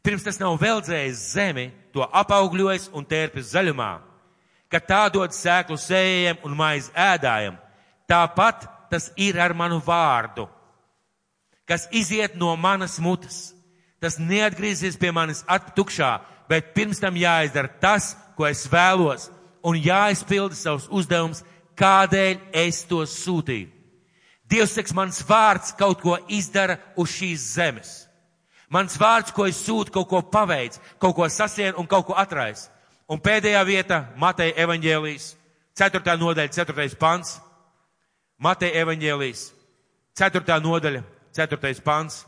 [0.04, 3.92] pirms tas nav veldzējis zemi, to apaugļojis un tērpis zaļumā,
[4.68, 7.56] ka tā dod sēklu sējiem un maizi ēdājiem,
[8.10, 10.46] tāpat tas ir ar manu vārdu,
[11.64, 13.52] kas iziet no manas mutes.
[14.02, 16.18] Tas neatgriezīsies pie manis attukšā,
[16.50, 19.30] bet pirms tam jāizdara tas, ko es vēlos,
[19.64, 21.40] un jāizpilda savus uzdevumus,
[21.78, 23.70] kādēļ es to sūtīju.
[24.44, 28.03] Dievs saka, mans vārds kaut ko izdara uz šīs zemes.
[28.74, 32.66] Mans vārds, ko es sūtu, kaut ko paveic, kaut ko sasien un kaut ko atrais.
[33.06, 35.36] Un pēdējā vieta- Mateja evaņģēlijas,
[35.78, 36.16] 4.
[36.18, 36.96] nodaļa, 4.
[36.98, 37.40] pants.
[38.38, 39.52] Mateja evaņģēlijas,
[40.18, 40.60] 4.
[40.60, 41.80] nodaļa, 4.
[41.84, 42.24] pants.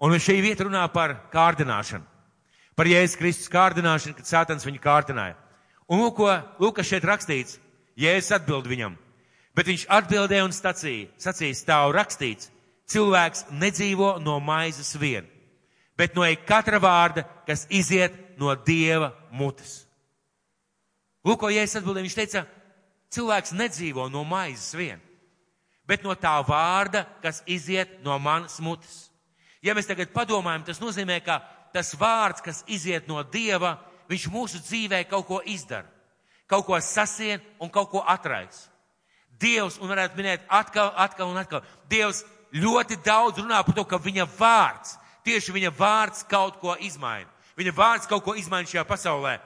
[0.00, 2.04] Un šī vieta runā par kārdināšanu.
[2.76, 5.36] Par Jēzus Kristus kārdināšanu, kad Sātans viņu kārdināja.
[5.88, 6.28] Un lūk, ko
[6.60, 7.58] Lūkas šeit rakstīts.
[7.96, 8.96] Jēzus atbild viņam.
[9.54, 12.50] Bet viņš atbildēja un sacīja, sacīja stāv rakstīts,
[12.90, 15.26] cilvēks nedzīvo no maizes vien,
[15.98, 19.84] bet no katra vārda, kas iziet no Dieva mutes.
[21.26, 22.44] Lūk, ko Jēzus atbildēja, viņš teica,
[23.12, 25.00] cilvēks nedzīvo no maizes vien,
[25.86, 29.10] bet no tā vārda, kas iziet no manas mutes.
[29.60, 31.42] Ja mēs tagad padomājam, tas nozīmē, ka
[31.74, 33.76] tas vārds, kas iziet no Dieva,
[34.10, 35.86] viņš mūsu dzīvē kaut ko izdara,
[36.48, 38.66] kaut ko sasien un kaut ko atrais.
[39.40, 44.00] Dievs, un varētu minēt atkal, atkal un atkal, Dievs ļoti daudz runā par to, ka
[44.00, 47.28] viņa vārds, tieši viņa vārds kaut ko izmaina.
[47.58, 49.38] Viņa vārds kaut ko izmaina šajā pasaulē.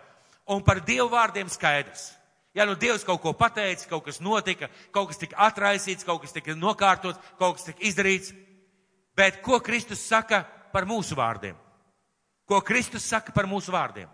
[0.47, 2.12] Un par Dievu vārdiem skaidrs.
[2.55, 6.33] Ja nu Dievs kaut ko pateica, kaut kas notika, kaut kas tika atraisīts, kaut kas
[6.33, 8.31] tika nokārtots, kaut kas tika izdarīts.
[9.17, 11.57] Bet ko Kristus saka par mūsu vārdiem?
[12.47, 14.07] Ko Kristus saka par mūsu vārdiem?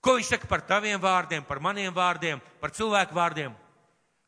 [0.00, 3.52] Ko viņš saka par taviem vārdiem, par maniem vārdiem, par cilvēku vārdiem?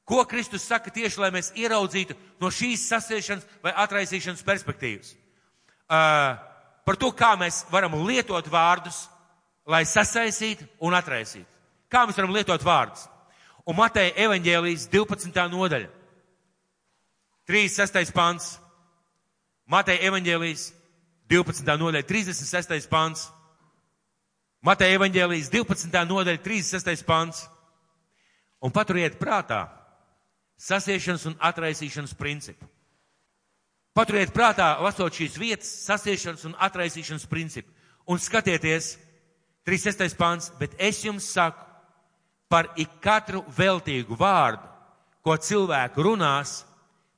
[0.07, 5.16] Ko Kristus saka tieši, lai mēs ieraudzītu no šīs sasiešanas vai atraisīšanas perspektīvas?
[5.87, 6.38] Uh,
[6.87, 9.09] par to, kā mēs varam lietot vārdus,
[9.66, 11.49] lai sasaistītu un atraisītu.
[11.90, 13.09] Kā mēs varam lietot vārdus?
[13.66, 15.42] Un Mateja evaņģēlijas 12.
[15.51, 15.90] nodaļa,
[17.51, 18.12] 36.
[18.14, 18.53] pants.
[19.66, 20.69] Mateja evaņģēlijas
[21.31, 21.75] 12.
[21.83, 22.87] nodaļa, 36.
[22.90, 23.27] pants.
[24.62, 26.05] Mateja evaņģēlijas 12.
[26.11, 27.03] nodaļa, 36.
[27.07, 27.42] pants.
[28.62, 29.64] Un paturiet prātā,
[30.61, 32.66] sasiešanas un atraisīšanas principu.
[33.97, 37.73] Paturiet prātā, lasot šīs vietas, sasiešanas un atraisīšanas principu.
[38.07, 38.97] Un skatieties,
[39.66, 40.14] 36.
[40.19, 41.64] pāns, bet es jums saku,
[42.49, 44.62] par ikatru veltīgu vārdu,
[45.25, 46.61] ko cilvēku runās,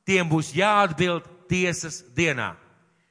[0.09, 2.55] tiem būs jāatbild tiesas dienā.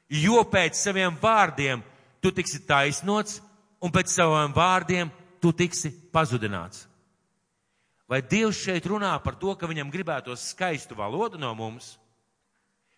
[0.10, 1.84] Jo pēc saviem vārdiem
[2.24, 3.42] tu tiksi taisnots,
[3.84, 5.12] un pēc saviem vārdiem
[5.44, 6.87] tu tiksi pazudināts.
[8.08, 11.98] Vai Dievs šeit runā par to, ka viņam gribētos skaistu valodu no mums?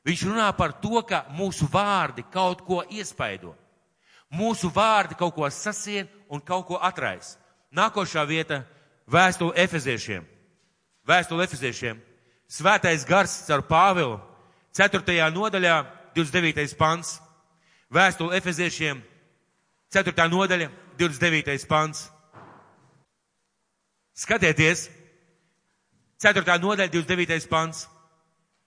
[0.06, 3.56] Viņš runā par to, ka mūsu vārdi kaut ko iespaido.
[4.30, 7.38] Mūsu vārdi kaut ko sasien un kaut ko atrais.
[7.74, 8.64] Nākošā vieta-
[9.10, 10.26] vēstule Efeziešiem.
[11.06, 12.00] Vēstule Efeziešiem.
[12.48, 14.22] Svētais gars ar Pāvilu.
[14.74, 15.32] 4.
[15.34, 16.78] nodaļā, 29.
[16.78, 17.20] pants.
[17.92, 19.02] Vēstule Efeziešiem.
[19.90, 20.30] 4.
[20.30, 21.66] nodaļa, 29.
[21.66, 22.12] pants.
[24.14, 24.90] Skatieties,
[26.20, 26.44] 4.
[26.60, 27.48] nodaļa, 29.
[27.50, 27.86] pants.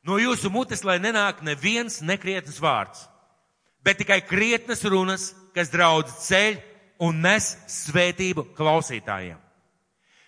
[0.03, 3.05] No jūsu mutes, lai nenāk neviens nekrietnes vārds,
[3.85, 6.57] bet tikai krietnes runas, kas draudz ceļ
[7.05, 9.39] un nes svētību klausītājiem.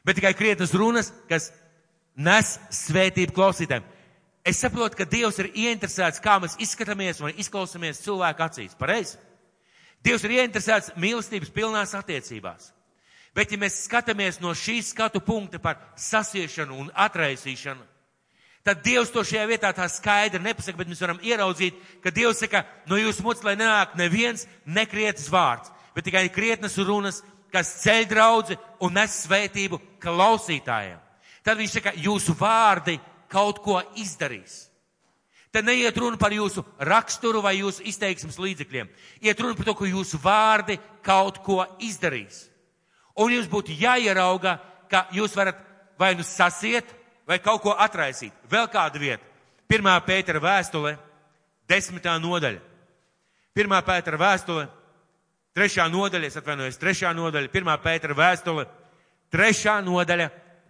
[0.04, 1.48] Bet tikai krietnes runas, kas
[2.14, 3.88] nes svētību klausītājiem.
[4.44, 8.76] Es saprotu, ka Dievs ir ieinteresēts, kā mēs izskatāmies un izklausāmies cilvēku acīs.
[8.76, 9.16] Pareizi?
[10.04, 12.73] Dievs ir ieinteresēts mīlestības pilnās attiecībās.
[13.34, 17.82] Bet, ja mēs skatāmies no šīs skatu punkta par sasiešanu un atraisīšanu,
[18.64, 22.62] tad Dievs to šajā vietā tā skaidri nepasaka, bet mēs varam ieraudzīt, ka Dievs saka,
[22.86, 28.58] no jūsu mutes, lai nenāk neviens nekrietas vārds, bet tikai krietnas runas, kas ceļ draudzi
[28.86, 31.02] un nes svētību klausītājiem.
[31.44, 32.96] Tad viņš saka, jūsu vārdi
[33.30, 34.64] kaut ko izdarīs.
[35.54, 38.88] Te neiet runa par jūsu raksturu vai jūsu izteiksmes līdzekļiem.
[39.22, 42.48] Iet runa par to, ka jūsu vārdi kaut ko izdarīs.
[43.20, 44.58] Un jums būtu jāierauga,
[44.90, 45.58] ka jūs varat
[45.98, 46.86] vai nu sasiet,
[47.26, 48.34] vai kaut ko atraisīt.
[48.50, 49.24] Vēl kāda vieta.
[49.70, 50.96] Pirmā pētera vēstule,
[51.70, 52.60] desmitā nodaļa.
[53.54, 54.66] Pirmā pētera vēstule,
[55.54, 58.66] trešā nodaļa, es atvainojos, trešā nodaļa, pirmā pētera vēstule,
[59.32, 60.28] trešā nodaļa,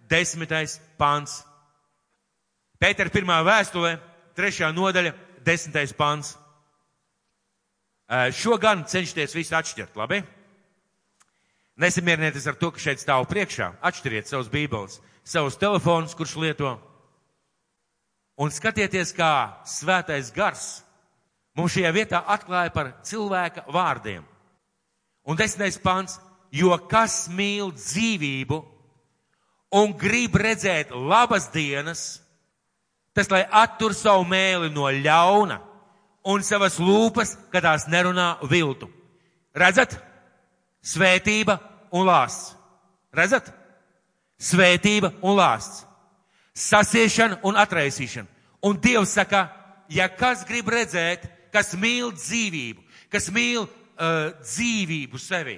[0.09, 1.41] desmitais pants.
[2.79, 3.95] Pētera pirmā vēstule,
[4.37, 6.35] trešā nodaļa, desmitais pants.
[8.37, 10.21] Šo gan cenšties visu atšķirt, labi?
[11.75, 13.73] Nesamierinieties ar to, ka šeit stāv priekšā.
[13.83, 16.77] Atšķiriet savus bībeles, savus telefonus, kurš lieto.
[18.39, 20.85] Un skatieties, kā svētais gars
[21.55, 24.23] mums šajā vietā atklāja par cilvēka vārdiem.
[25.25, 26.19] Un desmitais pants,
[26.51, 28.59] jo kas mīl dzīvību
[29.75, 32.21] un grib redzēt labas dienas,
[33.15, 35.59] tas lai attur savu mēli no ļauna
[36.31, 38.89] un savas lūpas, kad tās nerunā viltu.
[39.55, 39.97] Redzat?
[40.85, 41.57] Svētība
[41.95, 42.53] un lāsts.
[43.15, 43.49] Redzat?
[44.37, 45.83] Svētība un lāsts.
[46.55, 48.29] Sasiešana un atraisīšana.
[48.65, 49.47] Un Dievs saka,
[49.89, 55.57] ja kas grib redzēt, kas mīl dzīvību, kas mīl uh, dzīvību sevi,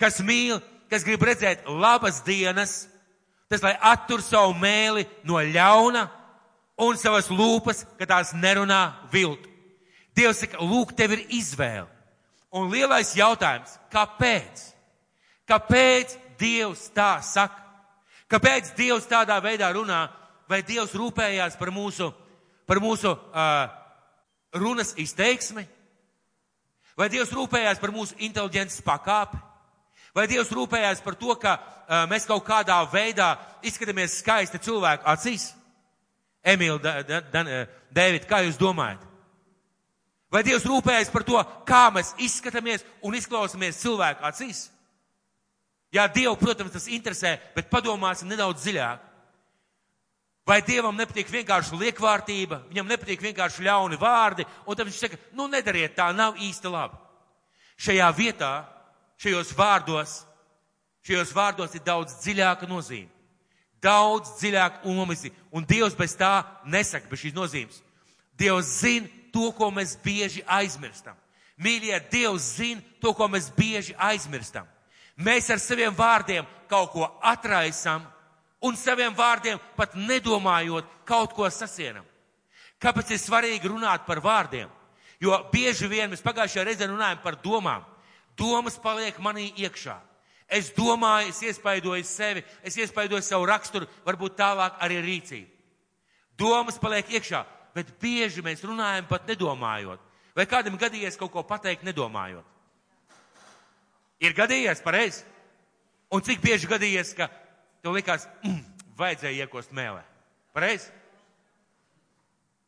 [0.00, 0.60] kas mīl,
[0.92, 2.86] kas grib redzēt labas dienas,
[3.50, 6.06] tas lai attur savu mēli no ļauna
[6.82, 9.50] un savas lūpas, ka tās nerunā viltu.
[10.16, 11.88] Dievs saka, lūk, tev ir izvēle.
[12.52, 14.66] Un lielais jautājums, kāpēc?
[15.48, 17.60] Kāpēc Dievs tā saka?
[18.32, 20.06] Kāpēc Dievs tādā veidā runā?
[20.48, 22.10] Vai Dievs rūpējās par mūsu,
[22.68, 23.68] par mūsu uh,
[24.56, 25.64] runas izteiksmi?
[26.96, 29.40] Vai Dievs rūpējās par mūsu inteliģences pakāpi?
[30.12, 33.34] Vai Dievs rūpējās par to, ka uh, mēs kaut kādā veidā
[33.64, 35.54] izskatāmies skaisti cilvēku acīs?
[36.44, 39.11] Emīl, Dēvid, kā jūs domājat?
[40.32, 44.70] Vai Dievs rūpējas par to, kā mēs izskatāmies un izklausāmies cilvēku acīs?
[45.92, 49.08] Jā, Dievu, protams, tas interesē, bet padomāsim nedaudz dziļāk.
[50.48, 55.46] Vai Dievam nepatīk vienkārši liekvārtība, viņam nepatīk vienkārši ļauni vārdi, un tad viņš saka, nu
[55.52, 56.96] nedariet tā, nav īsti labi.
[57.78, 58.50] Šajā vietā,
[59.22, 60.16] šajos vārdos,
[61.06, 63.10] šajos vārdos ir daudz dziļāka nozīme.
[63.82, 67.82] Daudz dziļāka umisli, un Dievs bez tā nesaka, bez šīs nozīmes.
[68.38, 71.16] Dievs zina, to, ko mēs bieži aizmirstam.
[71.62, 74.66] Mīļie, Dievs zina to, ko mēs bieži aizmirstam.
[75.16, 78.04] Mēs ar saviem vārdiem kaut ko atraisam
[78.64, 82.04] un saviem vārdiem pat nedomājot kaut ko sasienam.
[82.82, 84.70] Kāpēc ir svarīgi runāt par vārdiem?
[85.22, 87.84] Jo bieži vien mēs pagājušajā reizē runājam par domām.
[88.38, 89.98] Domas paliek manī iekšā.
[90.52, 95.48] Es domāju, es iespaidoju sevi, es iespaidoju savu raksturu, varbūt tālāk arī rīcību.
[96.36, 100.00] Domas paliek iekšā bet bieži mēs runājam pat nedomājot.
[100.36, 102.44] Vai kādam gadījies kaut ko pateikt nedomājot?
[104.22, 105.24] Ir gadījies pareizi?
[106.12, 107.28] Un cik bieži gadījies, ka
[107.82, 108.60] tev likās, mm,
[108.96, 110.02] vajadzēja iekost mēlē?
[110.54, 110.90] Pareizi?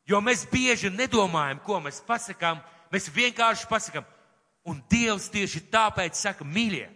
[0.09, 2.61] Jo mēs bieži nedomājam, ko mēs pasakām,
[2.93, 4.05] mēs vienkārši pasakām.
[4.65, 6.89] Un Dievs tieši tāpēc saka, mīļie,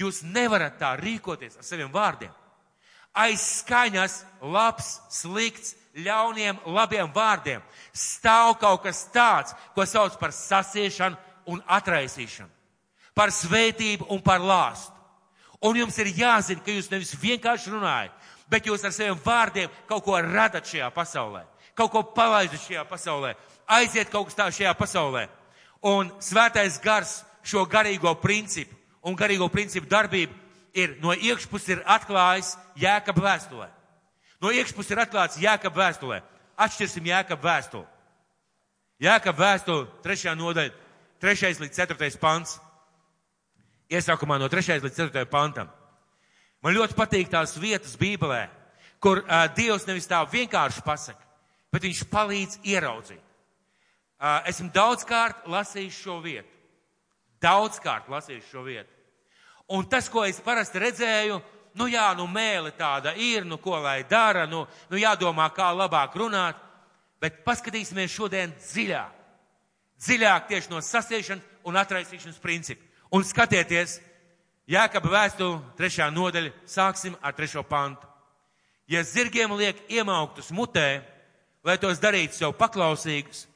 [0.00, 2.32] jūs nevarat tā rīkoties ar saviem vārdiem.
[3.16, 11.16] Aiz skaņas labs, slikts, ļauniem, labiem vārdiem stāv kaut kas tāds, ko sauc par sasiešanu
[11.48, 12.48] un atraisīšanu,
[13.14, 14.94] par svētību un par lāstu.
[15.64, 18.12] Un jums ir jāzina, ka jūs nevis vienkārši runājat,
[18.50, 21.42] bet jūs ar saviem vārdiem kaut ko radat šajā pasaulē,
[21.74, 23.34] kaut ko palaidat šajā pasaulē,
[23.66, 25.26] aiziet kaut kas tā šajā pasaulē.
[25.82, 30.34] Un svētais gars šo garīgo principu un garīgo principu darbību
[30.78, 33.68] ir no iekšpuses atklājis Jēkab vēstulē.
[34.42, 36.20] No iekšpuses ir atklāts Jēkab vēstulē.
[36.58, 37.86] Atšķirsim Jēkab vēstuli.
[39.02, 40.74] Jēkab vēstuli, trešajā nodaļa,
[41.22, 42.56] trešais līdz ceturtais pants.
[43.90, 45.70] Iesākumā no trešais līdz ceturtajam pantam.
[46.62, 48.48] Man ļoti patīk tās vietas Bībelē,
[49.02, 51.22] kur uh, Dievs nevis tā vienkārši pasaka,
[51.70, 53.22] bet viņš palīdz ieraudzīt.
[54.18, 56.50] Uh, esmu daudzkārt lasījis šo vietu.
[57.42, 58.90] Daudzkārt lasījis šo vietu.
[59.70, 63.78] Un tas, ko es parasti redzēju, uh, nu jā, nu mēle tāda ir, nu ko
[63.82, 66.58] lai dara, nu, nu jādomā, kā labāk runāt,
[67.22, 69.14] bet paskatīsimies šodien dziļāk.
[69.98, 72.84] Dziļāk tieši no sasiešanas un atraisīšanas principu.
[73.14, 73.98] Un skatieties,
[74.68, 78.04] Jākaba vēstule, trešā nodaļa, sāksim ar trešo pantu.
[78.88, 81.00] Ja zirgiem liek iemauktus mutē,
[81.64, 83.46] lai tos darītu sev paklausīgus,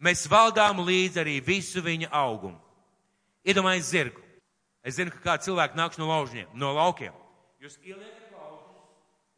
[0.00, 2.56] mēs valdām līdzi arī visu viņa augumu.
[3.44, 4.24] Iedomājies zirgu.
[4.82, 7.12] Es zinu, ka kādi cilvēki nāks no laužņiem, no laukiem.
[7.62, 8.78] Jūs ieliekat laužus,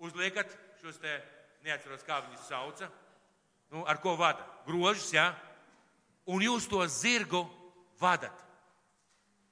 [0.01, 1.19] uzliekat šos te,
[1.61, 2.87] neatceros, kā viņus sauca,
[3.69, 4.41] nu, ar ko vada?
[4.65, 5.27] Grožus, jā.
[6.25, 7.43] Un jūs to zirgu
[8.01, 8.33] vadat.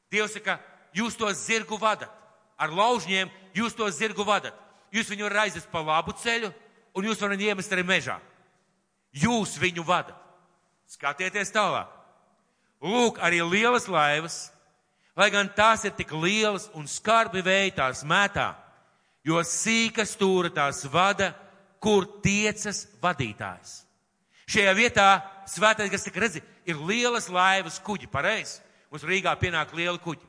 [0.08, 0.56] Dievs saka,
[0.96, 2.08] jūs to zirgu vadat.
[2.56, 4.56] Ar laužņiem jūs to zirgu vadat.
[4.92, 6.48] Jūs viņu varat aizvest pa labu ceļu,
[6.96, 8.16] un jūs varat iemest arī mežā.
[9.12, 10.16] Jūs viņu vadat.
[10.88, 11.92] Skatieties tālāk.
[12.80, 14.46] Lūk, arī lielas laivas,
[15.12, 18.61] lai gan tās ir tik lielas un skarbi vēji tās mētā,
[19.26, 21.32] jo sīka stūra tās vada,
[21.82, 23.80] kur tiecas vadītājs.
[24.52, 25.06] Šajā vietā
[25.48, 28.60] svētais, kas tika redzi, ir lielas laivas kuģi, pareizi.
[28.92, 30.26] Mums Rīgā pienāk liela kuģi.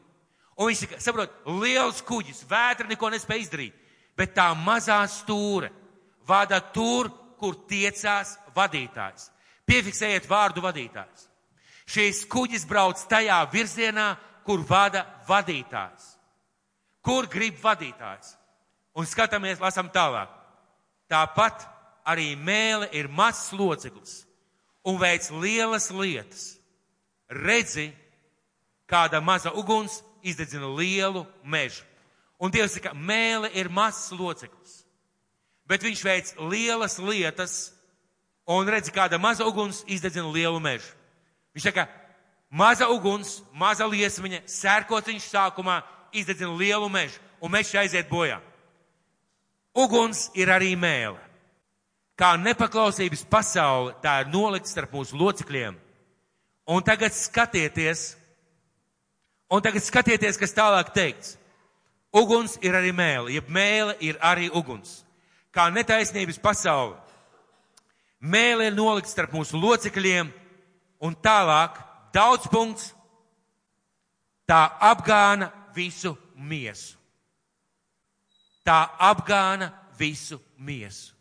[0.58, 3.78] Un viņš saka, saprot, liels kuģis, vētra neko nespēja izdarīt,
[4.18, 5.72] bet tā mazā stūra
[6.30, 7.10] vada tur,
[7.42, 9.28] kur tiecās vadītājs.
[9.68, 11.28] Piefiksējiet vārdu vadītājs.
[11.90, 14.14] Šīs kuģis brauc tajā virzienā,
[14.46, 16.14] kur vada vadītājs.
[17.04, 18.38] Kur grib vadītājs?
[18.94, 20.30] Un skatāmies, lasam tālāk.
[21.10, 21.66] Tāpat
[22.06, 24.24] arī mēle ir mazs loceklis
[24.84, 26.58] un veic lielas lietas.
[27.30, 27.92] Redzi,
[28.90, 31.84] kāda maza uguns izdedzina lielu mežu.
[32.40, 34.82] Un Dievs saka, mēle ir mazs loceklis,
[35.70, 37.72] bet viņš veic lielas lietas
[38.46, 40.92] un redz, kāda maza uguns izdedzina lielu mežu.
[41.56, 41.88] Viņš saka,
[42.52, 45.80] maza uguns, maza liesmiņa, sērkociņš sākumā
[46.12, 48.42] izdedzina lielu mežu, un mežs aiziet bojā.
[49.74, 51.20] Uguns ir arī mēle.
[52.20, 55.80] Kā nepaklausības pasaule, tā ir nolikta starp mūsu locekļiem.
[56.70, 58.14] Un tagad skatieties,
[59.54, 61.36] Un tagad skatieties, kas tālāk teikts.
[62.14, 65.04] Uguns ir arī mēle, jeb mēle ir arī uguns.
[65.54, 66.98] Kā netaisnības pasaule.
[68.18, 70.32] Mēle ir nolikt starp mūsu locekļiem
[71.06, 71.78] un tālāk
[72.16, 72.90] daudz punkts.
[74.50, 76.98] Tā apgāna visu miesu.
[78.64, 81.14] Tā apgāna visu miesu.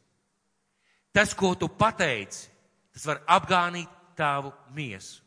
[1.13, 2.49] Tas, ko tu pateici,
[2.95, 5.21] tas var apgānīt tavu miesu.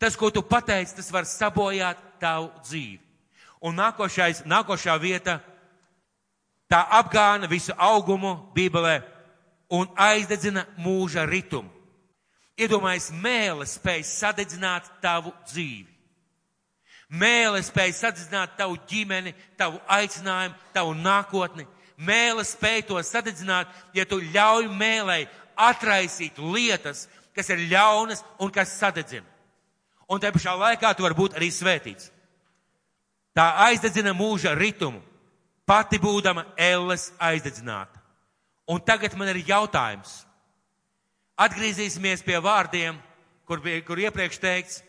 [0.00, 2.98] Tas, ko tu pateici, tas var sabojāt tavu dzīvi.
[3.60, 5.36] Un nākošais, nākošā vieta,
[6.70, 8.96] tā apgāna visu augumu Bībelē
[9.76, 11.68] un aizdedzina mūža ritumu.
[12.60, 15.99] Iedomājies, mēle spēj sadedzināt tavu dzīvi.
[17.10, 21.66] Mēle spēj sadedzināt tavu ģimeni, tavu aicinājumu, tavu nākotni.
[21.98, 25.24] Mēle spēj to sadedzināt, ja tu ļauj mēlei
[25.58, 29.26] atraisīt lietas, kas ir ļaunas un kas sadedzina
[30.10, 32.10] un te pašā laikā tu vari būt arī svētīts.
[33.36, 34.98] Tā aizdedzina mūža ritumu,
[35.66, 38.00] pati būdama elles aizdedzināta.
[38.70, 40.24] Un tagad man ir jautājums.
[41.40, 42.98] Atgriezīsimies pie vārdiem,
[43.46, 44.80] kur, bija, kur iepriekš teikts,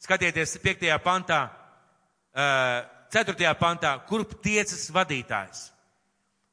[0.00, 0.88] skatieties 5.
[1.04, 1.44] pantā,
[2.34, 3.52] 4.
[3.58, 5.68] pantā, kur tiecas vadītājs.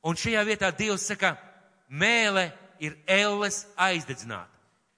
[0.08, 1.36] Un šajā vietā Dievs saka,
[1.90, 2.50] mēle
[2.80, 4.54] ir elles aizdedzināta.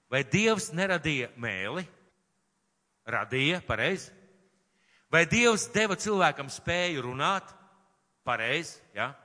[0.10, 1.86] Vai Dievs neradīja mēli?
[3.10, 4.12] radīja, pareizi.
[5.12, 7.50] Vai Dievs deva cilvēkam spēju runāt?
[8.26, 9.10] Pareizi, jā.
[9.10, 9.16] Ja?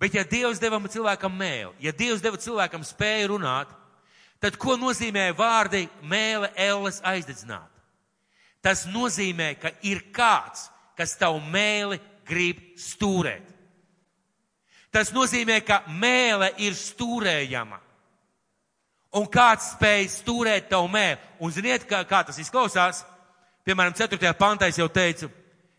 [0.00, 3.68] Bet ja Dievs deva cilvēkam mēli, ja Dievs deva cilvēkam spēju runāt,
[4.40, 7.68] tad ko nozīmē vārdi mēle elles aizdedzināt?
[8.60, 13.46] Tas nozīmē, ka ir kāds, kas tavu mēli grib stūrēt.
[14.90, 17.78] Tas nozīmē, ka mēle ir stūrējama
[19.16, 21.20] un kāds spēj stūrēt tavu mēlu.
[21.42, 23.04] Un ziniet, kā, kā tas izklausās?
[23.66, 24.32] Piemēram, 4.
[24.38, 25.30] pantā es jau teicu,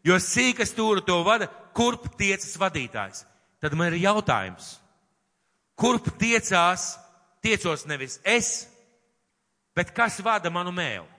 [0.05, 3.25] jo sīka stūra to vada, kurp tiecas vadītājs.
[3.61, 4.73] Tad man ir jautājums,
[5.77, 6.95] kurp tiecās,
[7.43, 8.67] tiecos nevis es,
[9.77, 11.11] bet kas vada manu mēli?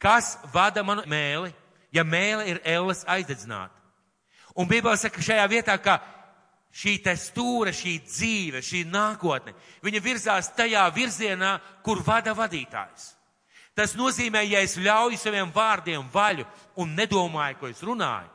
[0.00, 1.52] Kas vada manu mēli,
[1.92, 3.76] ja mēle ir elles aizdedzināta?
[4.56, 6.00] Un Bībelē saka šajā vietā, ka
[6.72, 13.14] šī te stūra, šī dzīve, šī nākotne, viņa virzās tajā virzienā, kur vada vadītājs.
[13.74, 16.46] Tas nozīmē, ja es ļauju saviem vārdiem vaļu
[16.82, 18.28] un nedomāju, ko es runāju.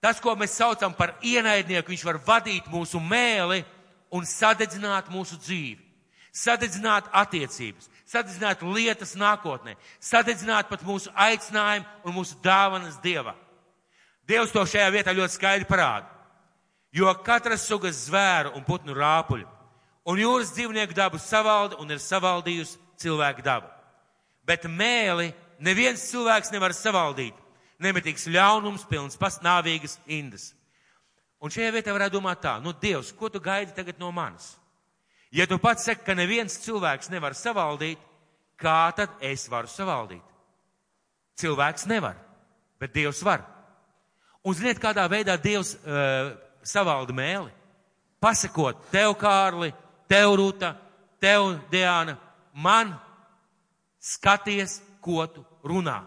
[0.00, 3.60] Tas, ko mēs saucam par ienaidnieku, viņš var vadīt mūsu mēli
[4.16, 5.82] un sadedzināt mūsu dzīvi,
[6.32, 13.38] sadedzināt attiecības, sadedzināt lietas nākotnē, sadedzināt pat mūsu aicinājumu un mūsu dāvanas Dievam.
[14.26, 16.08] Dievs to šajā vietā ļoti skaidri parāda.
[16.94, 19.46] Jo katras sugas zvēru un putnu rāpuļu
[20.10, 23.68] un jūras dzīvnieku dabu savalda un ir savaldījusi cilvēku dabu.
[24.46, 25.30] Bet mēli
[25.62, 27.36] neviens cilvēks nevar savaldīt.
[27.80, 30.50] Nemitīgs ļaunums, pilns pasnāvīgas indas.
[31.40, 34.58] Un šajā vietā varētu domāt tā, nu, Dievs, ko tu gaidi tagad no manis?
[35.30, 38.00] Ja tu pats saki, ka neviens cilvēks nevar savaldīt,
[38.58, 40.24] kā tad es varu savaldīt?
[41.38, 42.18] Cilvēks nevar,
[42.80, 43.44] bet Dievs var.
[44.44, 46.32] Un ziniet, kādā veidā Dievs uh,
[46.66, 47.52] savalda mēli.
[48.20, 49.70] Pasakot tev, Kārli,
[50.10, 50.74] tev, Rūta,
[51.22, 52.18] tev, Diana,
[52.52, 52.92] man
[54.00, 56.02] skaties, ko tu runā.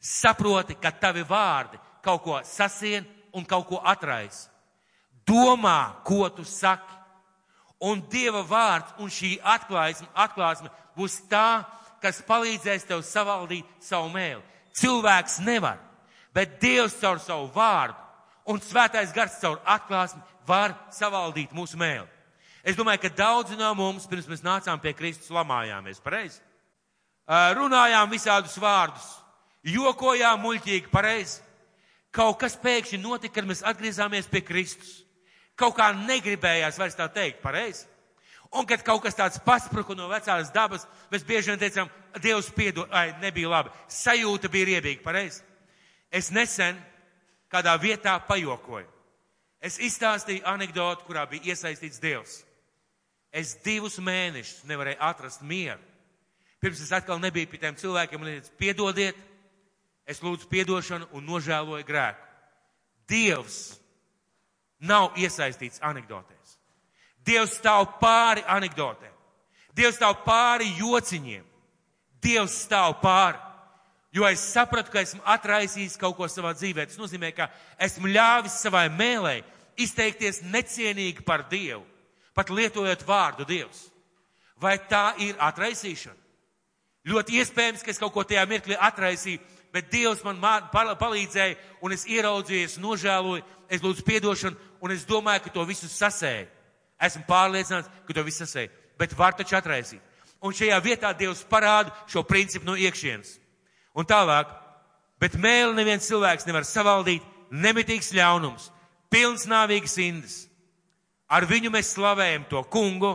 [0.00, 4.48] Saproti, ka tavi vārdi kaut ko sasien un kaut ko atrais.
[5.28, 6.99] Domā, ko tu saki.
[7.80, 11.64] Un Dieva vārds un šī atklāsme, atklāsme būs tā,
[12.02, 14.42] kas palīdzēs tev savaldīt savu mēli.
[14.76, 15.80] Cilvēks nevar,
[16.36, 17.96] bet Dievs caur savu vārdu
[18.52, 22.08] un svētais gars caur atklāsmi var savaldīt mūsu mēli.
[22.64, 26.40] Es domāju, ka daudzi no mums, pirms mēs nācām pie Kristus, lamājāmies pareizi.
[27.56, 29.06] Runājām visādus vārdus,
[29.64, 31.40] jokojām muļķīgi pareizi.
[32.10, 35.04] Kaut kas pēkšņi notika, kad mēs atgriezāmies pie Kristus.
[35.60, 37.84] Kaut kā negribējās vairs tā teikt, pareizi.
[38.50, 42.88] Un, kad kaut kas tāds paspruka no vecās dabas, mēs bieži vien teicām, Dievs piedod,
[42.90, 43.70] ai, nebija labi.
[43.86, 45.44] Sajūta bija riebīga, pareizi.
[46.10, 46.78] Es nesen
[47.52, 48.88] kādā vietā pajokoju.
[49.62, 52.40] Es izstāstīju anekdotu, kurā bija iesaistīts Dievs.
[53.30, 55.78] Es divus mēnešus nevarēju atrast mieru.
[56.60, 59.20] Pirms es atkal nebiju pie tiem cilvēkiem un teicu, piedodiet,
[60.04, 62.26] es lūdzu piedošanu un nožēloju grēku.
[63.08, 63.60] Dievs
[64.80, 66.56] nav iesaistīts anekdotēs.
[67.26, 69.12] Dievs stāv pāri anekdotēm.
[69.76, 71.44] Dievs stāv pāri jociņiem.
[72.20, 73.38] Dievs stāv pāri.
[74.12, 76.88] Jo es sapratu, ka esmu atraisījis kaut ko savā dzīvē.
[76.88, 77.46] Tas nozīmē, ka
[77.78, 79.36] esmu ļāvis savai mēlē
[79.80, 81.84] izteikties necienīgi par Dievu,
[82.34, 83.86] pat lietojot vārdu Dievs.
[84.60, 86.18] Vai tā ir atraisīšana?
[87.08, 89.40] Ļoti iespējams, ka es kaut ko tajā mirklī atraisīju,
[89.72, 95.44] bet Dievs man palīdzēja, un es ieraudzīju, es nožēloju, es lūdzu piedošanu, un es domāju,
[95.44, 96.48] ka to visu sasēju.
[97.00, 100.02] Esmu pārliecināts, ka to visu sasēju, bet var taču atraisīt.
[100.40, 103.36] Un šajā vietā Dievs parāda šo principu no iekšienes.
[103.96, 104.48] Un tālāk,
[105.20, 108.70] bet mēli neviens cilvēks nevar savaldīt, nemitīgs ļaunums,
[109.12, 110.36] pilns nāvīgas indas.
[111.30, 113.12] Ar viņu mēs slavējam to kungu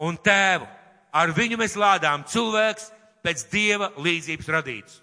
[0.00, 0.66] un tēvu.
[1.12, 2.88] Ar viņu mēs lādām cilvēks
[3.24, 5.00] pēc dieva līdzības radīts.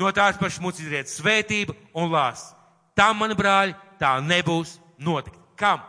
[0.00, 2.48] No tās pašas mums izriet svētība un lās.
[2.96, 5.36] Tam, mani brāļi, tā nebūs notikt.
[5.58, 5.82] Kam?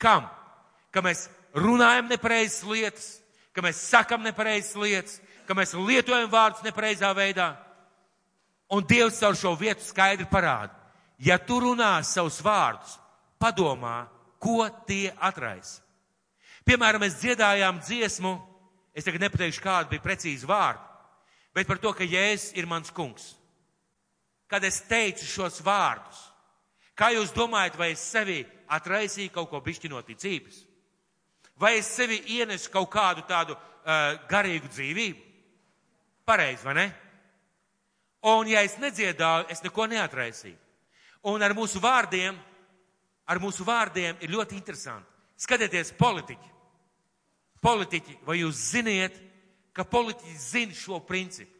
[0.00, 0.28] Kam?
[0.92, 3.08] Ka mēs runājam nepareizas lietas,
[3.52, 7.52] ka mēs sakam nepareizas lietas, ka mēs lietojam vārdus nepareizā veidā.
[8.72, 10.72] Un Dievs caur šo vietu skaidri parāda,
[11.20, 12.96] ja tu runā savus vārdus,
[13.40, 14.06] padomā,
[14.40, 15.82] ko tie atraisa.
[16.64, 18.32] Piemēram, mēs dziedājām dziesmu,
[18.94, 20.82] es tagad nepateikšu, kāda bija precīzi vārdi,
[21.54, 23.32] bet par to, ka Jēzus ir mans kungs.
[24.48, 26.31] Kad es teicu šos vārdus,
[26.98, 30.62] kā jūs domājat, vai es sevi atraisīju kaut ko bišķi no ticības?
[31.60, 35.28] Vai es sevi ienesu kaut kādu tādu uh, garīgu dzīvību?
[36.26, 36.86] Pareizi, vai ne?
[38.30, 40.58] Un ja es nedziedāju, es neko neatraisīju.
[41.30, 42.36] Un ar mūsu vārdiem,
[43.26, 45.08] ar mūsu vārdiem ir ļoti interesanti.
[45.42, 46.50] Skatieties, politiķi.
[47.62, 49.18] Politiķi, vai jūs ziniet,
[49.74, 51.50] ka politiķi zina šo principu.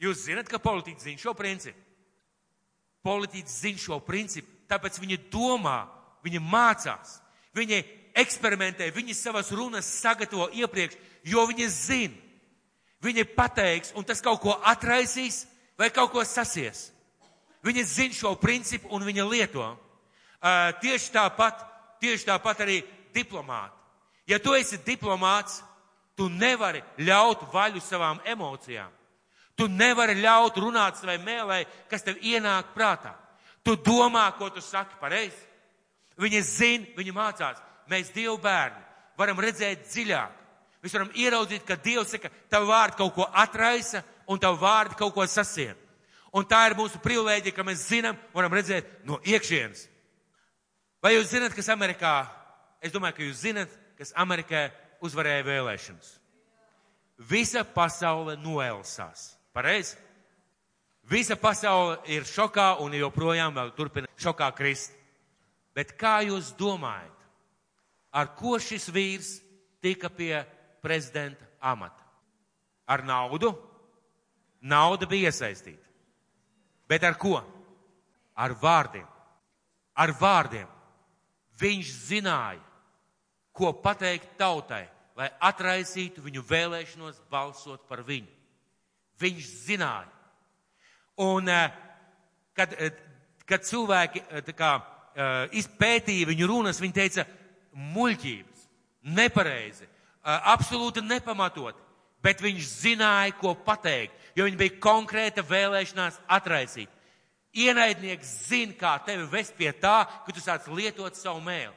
[0.00, 1.78] Jūs zinat, ka politiķi zina šo principu.
[3.06, 5.86] Politiķi zina šo principu, tāpēc viņi domā,
[6.24, 7.16] viņi mācās,
[7.56, 7.80] viņi
[8.20, 12.26] eksperimentē, viņi savas runas sagatavo iepriekš, jo viņi zina.
[13.00, 15.46] Viņi pateiks, un tas kaut ko atraisīs
[15.80, 16.90] vai kaut ko sasies.
[17.64, 19.64] Viņi zina šo principu un viņi lieto.
[19.64, 21.64] Uh, tieši tāpat,
[22.00, 22.82] tieši tāpat arī
[23.16, 23.72] diplomāti.
[24.28, 25.62] Ja tu esi diplomāts,
[26.20, 28.90] Tu nevari ļaut vaļu savām emocijām.
[29.60, 33.12] Tu nevari ļaut runāt savai mēlē, kas tev ienāk prātā.
[33.60, 35.36] Tu domā, ko tu saki pareizi.
[36.20, 37.60] Viņi zina, viņi mācās.
[37.90, 38.80] Mēs, Dievu bērni,
[39.20, 40.36] varam redzēt dziļāk.
[40.80, 44.00] Mēs varam ieraudzīt, ka Dievs saka, tavu vārdu kaut ko atraisa
[44.30, 45.76] un tavu vārdu kaut ko sasien.
[46.32, 49.88] Un tā ir mūsu privilēģija, ka mēs zinām, varam redzēt no iekšienes.
[51.02, 52.14] Vai jūs zināt, kas Amerikā,
[52.80, 54.68] es domāju, ka jūs zināt, kas Amerikā
[55.04, 56.14] uzvarēja vēlēšanas.
[57.28, 59.39] Visa pasaule noelsās.
[59.52, 59.96] Pareizi?
[61.10, 64.92] Visa pasaule ir šokā un joprojām vēl turpina šokā krist.
[65.74, 67.26] Bet kā jūs domājat,
[68.14, 69.30] ar ko šis vīrs
[69.82, 70.44] tika pie
[70.82, 72.04] prezidenta amata?
[72.86, 73.52] Ar naudu?
[74.60, 75.86] Nauda bija iesaistīta.
[76.90, 77.38] Bet ar ko?
[78.34, 79.06] Ar vārdiem.
[79.94, 80.66] Ar vārdiem.
[81.60, 82.62] Viņš zināja,
[83.52, 84.86] ko pateikt tautai,
[85.18, 88.39] lai atraisītu viņu vēlēšanos balsot par viņu.
[89.20, 90.08] Viņš zināja.
[91.20, 91.70] Un, eh,
[92.56, 92.90] kad, eh,
[93.46, 94.80] kad cilvēki eh, kā,
[95.52, 97.24] izpētīja viņu runas, viņi teica
[97.74, 98.60] muļķības,
[99.02, 99.88] nepareizi,
[100.22, 101.74] absolūti nepamatot,
[102.22, 106.88] bet viņš zināja, ko pateikt, jo viņi bija konkrēta vēlēšanās atraisīt.
[107.52, 111.74] Ienaidnieks zina, kā tevi vest pie tā, ka tu sāc lietot savu mēlu.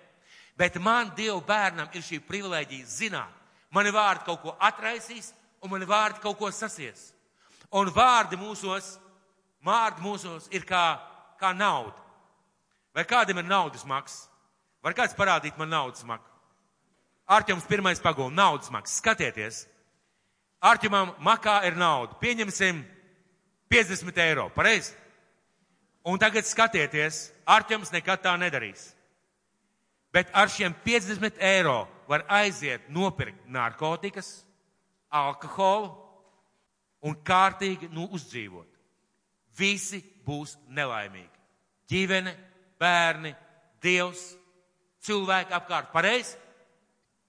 [0.56, 5.32] Bet man, Dieva bērnam, ir šī privilēģija zināt, Mani vārdi kaut ko atraisīs,
[5.64, 7.13] un mani vārdi kaut ko sasies.
[7.74, 8.98] Un vārdi mūsos,
[9.66, 10.84] vārdi mūsos ir kā,
[11.42, 11.98] kā nauda.
[12.94, 14.28] Vai kādam ir naudas maks?
[14.86, 16.30] Var kāds parādīt man naudas maksu?
[17.34, 19.00] Arķums pirmais pagūna naudas maks.
[19.00, 19.64] Skatieties!
[20.64, 22.14] Arķumam makā ir nauda.
[22.22, 22.84] Pieņemsim
[23.74, 24.50] 50 eiro.
[24.54, 24.94] Pareizi?
[26.06, 28.92] Un tagad skatieties, Arķums nekad tā nedarīs.
[30.14, 34.44] Bet ar šiem 50 eiro var aiziet nopirkt narkotikas,
[35.10, 36.03] alkoholu
[37.04, 38.70] un kārtīgi nu uzdzīvot.
[39.58, 41.30] Visi būs nelaimīgi.
[41.92, 42.34] Ģimene,
[42.80, 43.34] bērni,
[43.84, 44.22] Dievs,
[45.04, 46.38] cilvēki apkārt pareizi.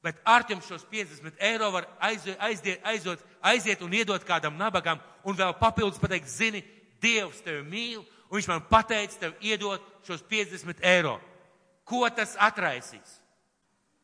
[0.05, 5.37] Bet Arķems šos 50 eiro var aiziet, aiziet, aiziet, aiziet un iedot kādam nabagam un
[5.37, 6.61] vēl papildus pateikt, zini,
[7.03, 11.19] Dievs tevi mīl un viņš man pateica tev iedot šos 50 eiro.
[11.85, 13.19] Ko tas atraisīs?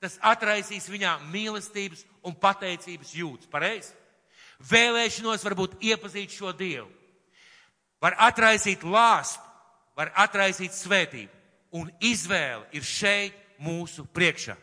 [0.00, 3.48] Tas atraisīs viņā mīlestības un pateicības jūtas.
[3.52, 3.92] Pareizi?
[4.68, 6.88] Vēlēšanos varbūt iepazīt šo Dievu.
[8.00, 9.42] Var atraisīt lāstu,
[9.96, 11.32] var atraisīt svētību.
[11.76, 14.56] Un izvēle ir šeit mūsu priekšā.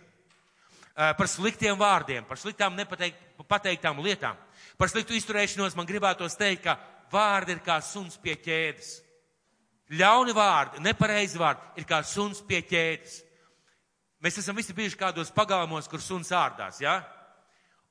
[0.98, 4.38] Par sliktiem vārdiem, par sliktām nepateiktām lietām,
[4.78, 6.78] par sliktu izturēšanos man gribētos teikt, ka
[7.14, 8.96] vārdi ir kā suns pie ķēdes.
[9.98, 13.22] Ļauni vārdi, nepareizi vārdi ir kā suns pie ķēdes.
[14.26, 16.98] Mēs esam visi bijuši kādos pagalmos, kur suns ārdās, jā?
[16.98, 17.17] Ja?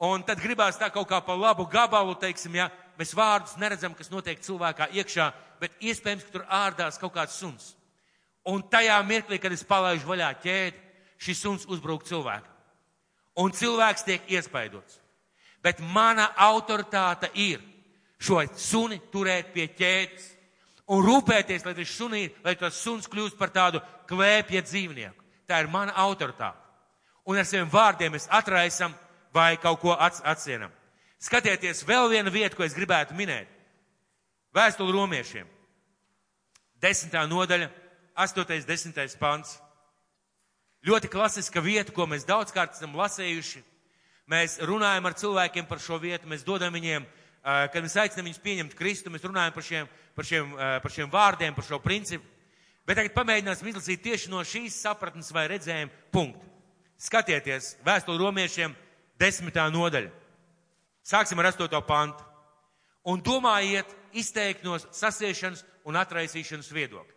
[0.02, 2.68] Un tad gribās tā kaut kā pa labu gabalu, teiksim, ja?
[2.98, 5.30] mēs vārdus neredzam, kas notiek cilvēkā iekšā,
[5.60, 7.74] bet iespējams, ka tur ārdās kaut kāds suns.
[8.46, 10.84] Un tajā mirklī, kad es palaižu vaļā ķēdi,
[11.20, 12.52] šis suns uzbruk cilvēkam.
[13.40, 15.00] Un cilvēks tiek iespaidots.
[15.64, 17.60] Bet mana autoritāte ir
[18.20, 20.28] šo suni turēt pie ķēdes
[20.92, 25.24] un rūpēties, lai tas, sunī, lai tas suns kļūst par tādu klēpja dzīvnieku.
[25.48, 26.62] Tā ir mana autoritāte.
[27.26, 28.94] Un ar saviem vārdiem mēs atraisam
[29.36, 30.72] vai kaut ko atsienam.
[31.20, 33.50] Skatieties, vēl viena vieta, ko es gribētu minēt.
[34.56, 35.48] Vēstuli romiešiem.
[36.80, 37.68] Desmitā nodaļa,
[38.16, 39.58] astotais, desmitais pants.
[40.86, 43.62] Ļoti klasiska vieta, ko mēs daudzkārt esam lasējuši.
[44.32, 47.04] Mēs runājam ar cilvēkiem par šo vietu, mēs dodam viņiem
[47.46, 51.54] kad mēs aicinām viņus pieņemt Kristu, mēs runājam par šiem, par šiem, par šiem vārdiem,
[51.54, 52.26] par šo principu.
[52.86, 56.42] Bet tagad pamēģināsim izlasīt tieši no šīs sapratnes vai redzējuma punktu.
[57.06, 58.74] Skatieties, vēstuli romiešiem,
[59.20, 60.12] desmitā nodaļa.
[61.06, 62.24] Sāksim ar astoto pantu.
[63.06, 67.14] Un domājiet izteikt no sasiešanas un atraisīšanas viedokļa.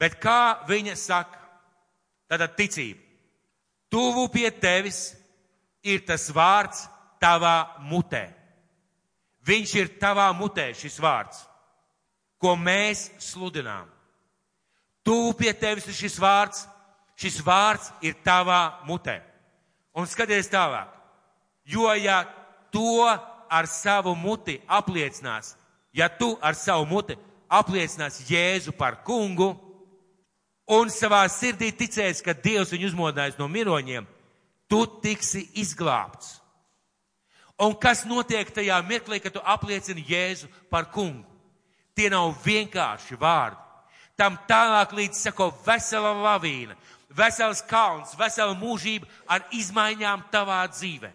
[0.00, 1.38] Bet kā viņa saka,
[2.26, 2.98] tātad ticība.
[3.92, 5.12] Tuvu pie tevis
[5.86, 6.88] ir tas vārds
[7.22, 8.26] tavā mutē.
[9.44, 11.44] Viņš ir tavā mutē, šis vārds,
[12.40, 13.86] ko mēs sludinām.
[15.04, 16.64] Tūp pie tevis ir šis vārds,
[17.20, 19.20] šis vārds ir tavā mutē.
[19.94, 20.88] Un skaties tālāk,
[21.64, 22.24] jo ja
[22.74, 25.54] to ar savu muti apliecinās,
[25.94, 27.16] ja tu ar savu muti
[27.48, 29.52] apliecinās Jēzu par kungu
[30.66, 34.06] un savā sirdī ticēs, ka Dievs viņu uzmodinājis no miroņiem,
[34.66, 36.40] tu tiksi izglābts.
[37.62, 41.22] Un kas notiek tajā mirklī, kad tu apliecini Jēzu par kungu?
[41.94, 43.60] Tie nav vienkārši vārdi.
[44.18, 46.74] Tam tālāk līdz sako vesela lavīna,
[47.16, 51.10] vesels kalns, vesela mūžība ar izmaiņām tavā dzīvē.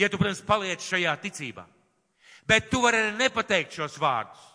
[0.00, 1.66] Ja tu, protams, paliec šajā ticībā.
[2.48, 4.46] Bet tu vari arī nepateikt šos vārdus.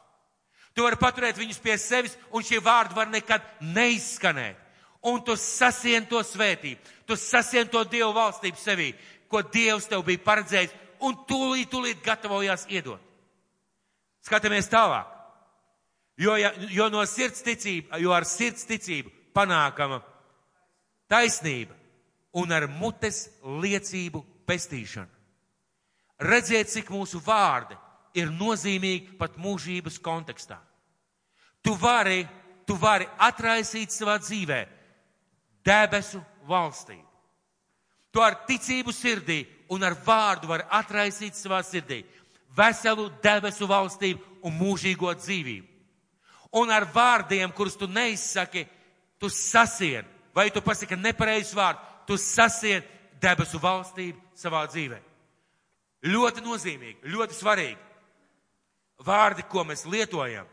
[0.75, 4.57] Tu vari paturēt viņus pie sevis, un šie vārdi var nekad neizskanēt.
[5.05, 8.89] Un tu sasien to svētību, tu sasien to Dievu valstību sevī,
[9.29, 10.73] ko Dievs tev bija paredzējis
[11.05, 13.01] un tūlīt, tūlīt gatavojās iedot.
[14.25, 15.11] Skatāmies tālāk.
[16.17, 20.01] Jo, ja, jo no sirds ticība, jo ar sirds ticību panākama
[21.11, 21.75] taisnība
[22.35, 25.11] un ar mutes liecību pestīšana.
[26.25, 27.75] Redziet, cik mūsu vārdi
[28.15, 30.59] ir nozīmīgi pat mūžības kontekstā.
[31.61, 32.23] Tu vari,
[32.67, 34.61] tu vari atraisīt savā dzīvē
[35.65, 37.03] debesu valstību.
[38.15, 39.41] Tu ar ticību sirdī
[39.75, 42.03] un ar vārdu var atraisīt savā sirdī
[42.55, 45.67] veselu debesu valstību un mūžīgo dzīvību.
[46.55, 48.63] Un ar vārdiem, kurus tu neizsaki,
[49.19, 50.05] tu sasien,
[50.35, 52.83] vai tu pasaki nepareizu vārdu, tu sasien
[53.21, 54.99] debesu valstību savā dzīvē.
[56.05, 57.81] Ļoti nozīmīgi, ļoti svarīgi.
[59.05, 60.47] Vārdi, ko mēs lietojam,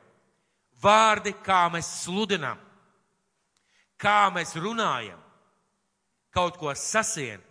[0.82, 2.58] vārdi, kā mēs sludinam,
[4.00, 5.20] kā mēs runājam,
[6.32, 7.42] kaut ko sasien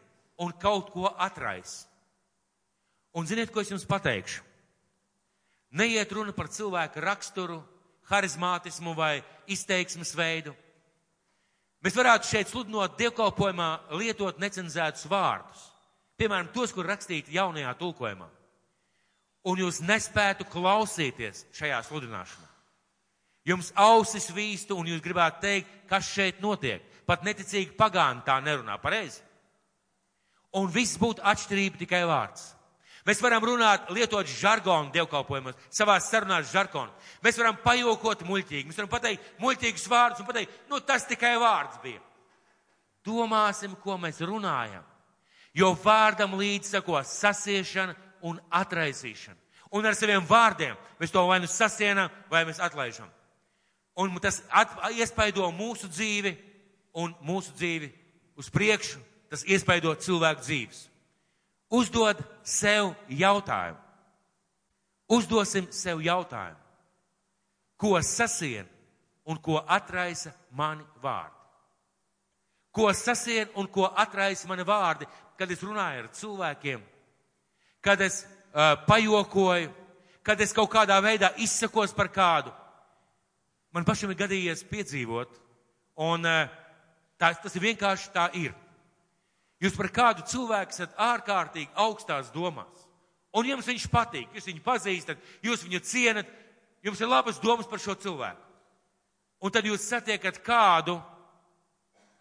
[0.42, 1.86] un kaut ko atrais.
[3.14, 4.42] Un ziniet, ko es jums pateikšu?
[5.72, 7.62] Neiet runa par cilvēku raksturu,
[8.12, 10.56] harizmātismu vai izteiksmes veidu.
[11.82, 15.68] Mēs varētu šeit sludinot dievkalpojumā lietot necenzētus vārdus.
[16.22, 18.28] piemēram, tos, kur rakstīti jaunajā tulkojumā,
[19.50, 22.48] un jūs nespētu klausīties šajā sludināšanā.
[23.50, 26.84] Jums ausis vīstu un jūs gribētu teikt, kas šeit notiek.
[27.10, 29.24] Pat neticīgi pagāni tā nerunā pareizi.
[30.54, 32.52] Un viss būtu atšķirība tikai vārds.
[33.08, 36.94] Mēs varam runāt, lietot žargonu dievkalpojumos, savā sarunās žargonu.
[37.26, 41.80] Mēs varam pajokot muļķīgi, mēs varam pateikt muļķīgus vārdus un pateikt, nu tas tikai vārds
[41.82, 42.02] bija.
[43.06, 44.84] Domāsim, ko mēs runājam.
[45.58, 49.40] Jo vārdam līdz sako sasiešana un atraisīšana.
[49.72, 53.10] Un ar saviem vārdiem mēs to vai nu sasienam, vai mēs atlaižam.
[53.98, 56.36] Un tas at, iespaido mūsu dzīvi
[57.02, 57.90] un mūsu dzīvi
[58.38, 59.02] uz priekšu.
[59.32, 60.91] Tas iespaido cilvēku dzīves.
[61.72, 63.80] Uzdod sev jautājumu.
[65.12, 66.60] Uzdosim sev jautājumu.
[67.80, 68.68] Ko sasien
[69.26, 71.38] un ko atraisa mani vārdi?
[72.72, 75.08] Ko sasien un ko atraisa mani vārdi,
[75.40, 76.84] kad es runāju ar cilvēkiem,
[77.82, 79.72] kad es uh, pajokoju,
[80.24, 82.54] kad es kaut kādā veidā izsakos par kādu.
[83.72, 85.34] Man pašam ir gadījies piedzīvot,
[86.04, 86.52] un uh,
[87.20, 88.54] tā, tas ir vienkārši tā ir.
[89.62, 92.88] Jūs par kādu cilvēku esat ārkārtīgi augstās domās.
[93.38, 96.32] Un jums viņš patīk, jūs viņu pazīstat, jūs viņu cienat,
[96.84, 98.42] jums ir labas domas par šo cilvēku.
[99.42, 100.98] Un tad jūs satiekat kādu,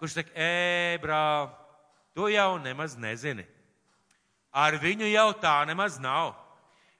[0.01, 1.49] kurš saka, ē, brāl,
[2.15, 3.47] tu jau nemaz nezini.
[4.53, 6.37] Ar viņu jau tā nemaz nav.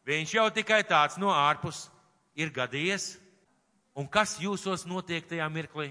[0.09, 1.89] Viņš jau tikai tāds no ārpus
[2.35, 3.13] ir gadījies.
[3.95, 5.91] Un kas jūsos notiek tajā mirklī?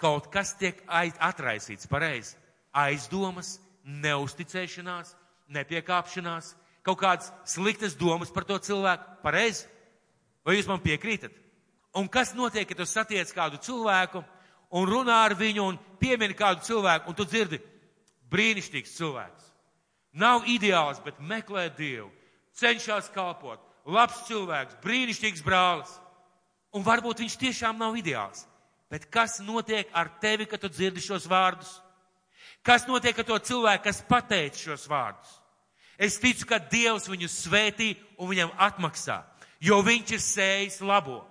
[0.00, 2.36] Kaut kas tiek atraisīts pareizi
[2.84, 5.14] aizdomas, neusticēšanās,
[5.54, 6.52] nepiekāpšanās,
[6.86, 9.18] kaut kādas sliktas domas par to cilvēku.
[9.24, 9.66] Pareizi?
[10.46, 11.32] Vai jūs man piekrītat?
[11.98, 14.22] Un kas notiek, ja tu satiec kādu cilvēku
[14.76, 17.60] un runā ar viņu un piemini kādu cilvēku, un tu dzirdi
[18.32, 19.48] brīnišķīgs cilvēks.
[20.18, 22.10] Nav ideāls, bet meklē Dievu,
[22.56, 25.90] cenšas kalpot, labs cilvēks, brīnišķīgs brālis.
[26.76, 28.44] Un varbūt viņš tiešām nav ideāls.
[28.92, 31.78] Bet kas notiek ar tevi, kad tu dzirdi šos vārdus?
[32.68, 35.30] Kas notiek ar to cilvēku, kas pateica šos vārdus?
[35.96, 39.22] Es ticu, ka Dievs viņu svētī un viņam atmaksā,
[39.64, 41.22] jo viņš ir sējis labo.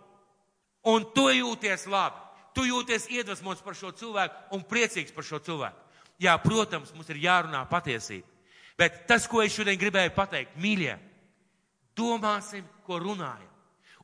[0.90, 2.18] Un tu jūties labi,
[2.58, 5.78] tu jūties iedvesmots par šo cilvēku un priecīgs par šo cilvēku.
[6.18, 8.26] Jā, protams, mums ir jārunā patiesība.
[8.78, 10.98] Bet tas, ko es šodien gribēju pateikt, mīļie,
[11.98, 13.54] domāsim, ko runājam.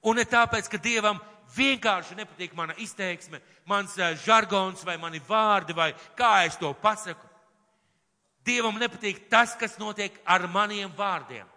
[0.05, 1.17] Un ne tāpēc, ka Dievam
[1.55, 7.29] vienkārši nepatīk mana izteiksme, mans eh, žargons vai mani vārdi vai kā es to pasaku.
[8.43, 11.47] Dievam nepatīk tas, kas notiek ar maniem vārdiem,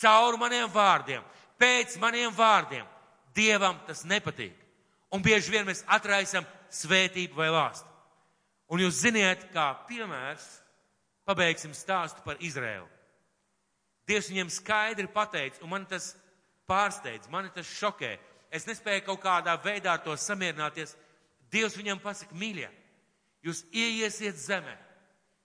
[0.00, 1.22] caur maniem vārdiem,
[1.58, 2.88] pēc maniem vārdiem.
[3.32, 4.56] Dievam tas nepatīk.
[5.12, 7.88] Un bieži vien mēs atraisam svētību vai lāstu.
[8.72, 10.44] Un jūs ziniet, kā piemērs,
[11.28, 12.88] pabeigsim stāstu par Izrēlu.
[14.08, 16.12] Dievs viņiem skaidri pateica, un man tas
[16.68, 18.16] pārsteidz, mani tas šokē.
[18.52, 20.94] Es nespēju kaut kādā veidā to samierināties.
[21.52, 22.68] Dievs viņam pasaka, mīļie,
[23.44, 24.74] jūs ieiesiet zemē.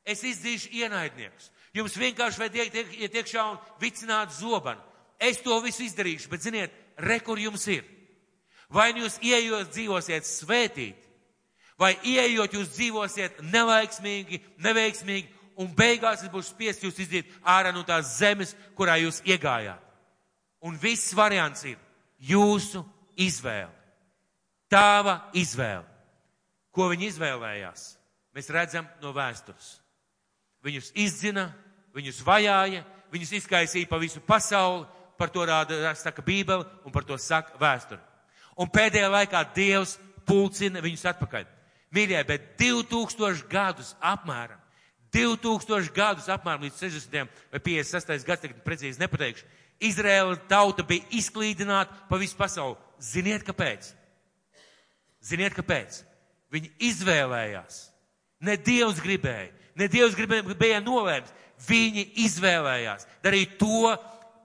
[0.07, 1.49] Es izdzīšu ienaidniekus.
[1.75, 4.83] Jums vienkārši vajag iet, iet iekšā un vicināt zobanu.
[5.19, 7.83] Es to visu izdarīšu, bet ziniet, re, kur jums ir.
[8.69, 11.07] Vai nu jūs ieejot dzīvosiet svētīt,
[11.79, 17.83] vai ieejot jūs dzīvosiet nelaiksmīgi, neveiksmīgi, un beigās es būšu spiests jūs iziet ārā no
[17.87, 19.81] tās zemes, kurā jūs iegājāt.
[20.67, 21.77] Un viss variants ir
[22.19, 22.83] jūsu
[23.17, 23.73] izvēle.
[24.71, 25.85] Tāva izvēle.
[26.75, 27.87] Ko viņi izvēlējās?
[28.35, 29.77] Mēs redzam no vēstures.
[30.65, 31.47] Viņus izdzina,
[31.95, 34.85] viņus vajāja, viņus izkaisīja pa visu pasauli,
[35.17, 38.01] par to rāda, saka Bībele un par to saka vēsture.
[38.57, 39.95] Un pēdējā laikā Dievs
[40.27, 41.47] pulcina viņus atpakaļ.
[41.95, 44.59] Mīļie, bet 2000 gadus apmēram,
[45.15, 47.37] 2000 gadus apmēram līdz 60.
[47.53, 48.27] vai 56.
[48.27, 49.47] gads, tagad precīzi nepateikšu,
[49.83, 52.77] Izraēla tauta bija izklīdināta pa visu pasauli.
[53.01, 53.91] Ziniet, kāpēc?
[55.21, 56.01] Ziniet, kāpēc?
[56.53, 57.81] Viņi izvēlējās.
[58.41, 61.29] Ne Dievs gribēja, ne Dievs gribēja nolēmt.
[61.67, 63.91] Viņi izvēlējās darīt to,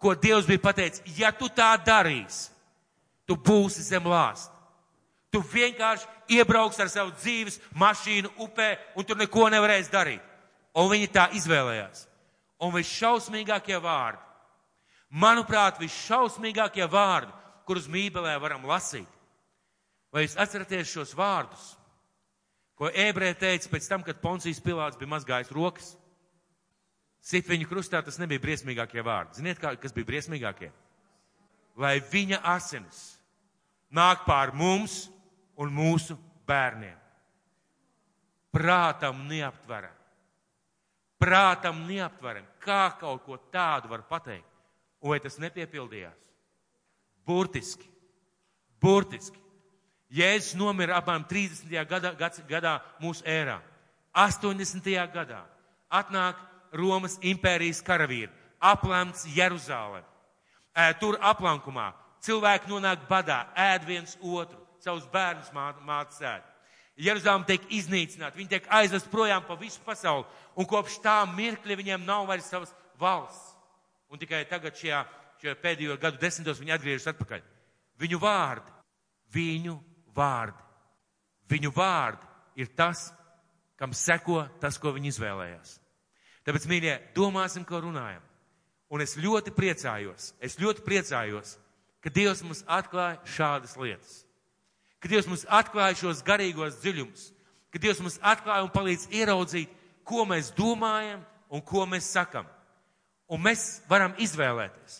[0.00, 1.04] ko Dievs bija pateicis.
[1.18, 2.48] Ja tu tā darīsi,
[3.28, 4.50] tu būsi zem lāsta.
[5.32, 10.20] Tu vienkārši iebrauks ar savu dzīves mašīnu upē un tur neko nevarēs darīt.
[10.76, 12.06] Un viņi tā izvēlējās.
[12.64, 14.20] Un visšausmīgākie vārdi
[15.12, 17.32] Manuprāt, visšausmīgākie vārdi,
[17.68, 19.08] kurus Bībelē varam lasīt.
[20.12, 21.72] Vai jūs atceraties šos vārdus,
[22.76, 25.92] ko ebreja teica pēc tam, kad Poncijas Pilārs bija mazgājis rokas?
[27.22, 29.38] Sit viņu krustā, tas nebija briesmīgākie vārdi.
[29.38, 30.72] Ziniet, kā, kas bija briesmīgākie?
[31.78, 33.02] Lai viņa asinis
[33.94, 35.06] nāk pār mums
[35.56, 36.16] un mūsu
[36.48, 36.98] bērniem.
[38.52, 39.96] Prātam neaptveram.
[41.22, 42.44] prātam neaptveram.
[42.58, 44.51] Kā kaut ko tādu var pateikt?
[45.02, 46.28] Un vai tas nepiepildījās?
[47.26, 47.88] Burtiski.
[48.82, 49.38] Burtiski.
[50.12, 51.72] Jēzus nomira apmēram 30.
[51.88, 52.12] gadā,
[52.48, 53.58] gadā mūsu ērā.
[54.12, 54.84] 80.
[55.14, 55.40] gadā
[55.92, 56.36] atnāk
[56.72, 58.30] Romas impērijas karavīri,
[58.60, 60.02] aplemts Jeruzālē.
[61.00, 61.90] Tur aplankumā
[62.24, 66.44] cilvēki nonāk badā, ēd viens otru, savus bērnus mātes ēd.
[67.02, 70.26] Jeruzalem tiek iznīcināta, viņi tiek aizvest projām pa visu pasauli,
[70.56, 73.51] un kopš tā mirkļa viņiem nav vairs savas valsts.
[74.12, 75.02] Un tikai tagad šajā,
[75.40, 77.44] šajā pēdējo gadu desmitos viņi atgriežas atpakaļ.
[78.02, 78.74] Viņu vārdi,
[79.32, 79.76] viņu
[80.16, 80.66] vārdi,
[81.52, 82.28] viņu vārdi
[82.60, 83.08] ir tas,
[83.80, 85.78] kam seko tas, ko viņi izvēlējās.
[86.46, 88.22] Tāpēc, mīļie, domāsim, ko runājam.
[88.92, 91.56] Un es ļoti priecājos, es ļoti priecājos,
[92.04, 94.20] ka Dievs mums atklāja šādas lietas
[95.02, 97.26] ka Dievs mums atklāja šos garīgos dziļumus,
[97.74, 99.70] ka Dievs mums atklāja un palīdz ieraudzīt,
[100.06, 102.46] ko mēs domājam un ko mēs sakam.
[103.32, 104.98] Un mēs varam izvēlēties.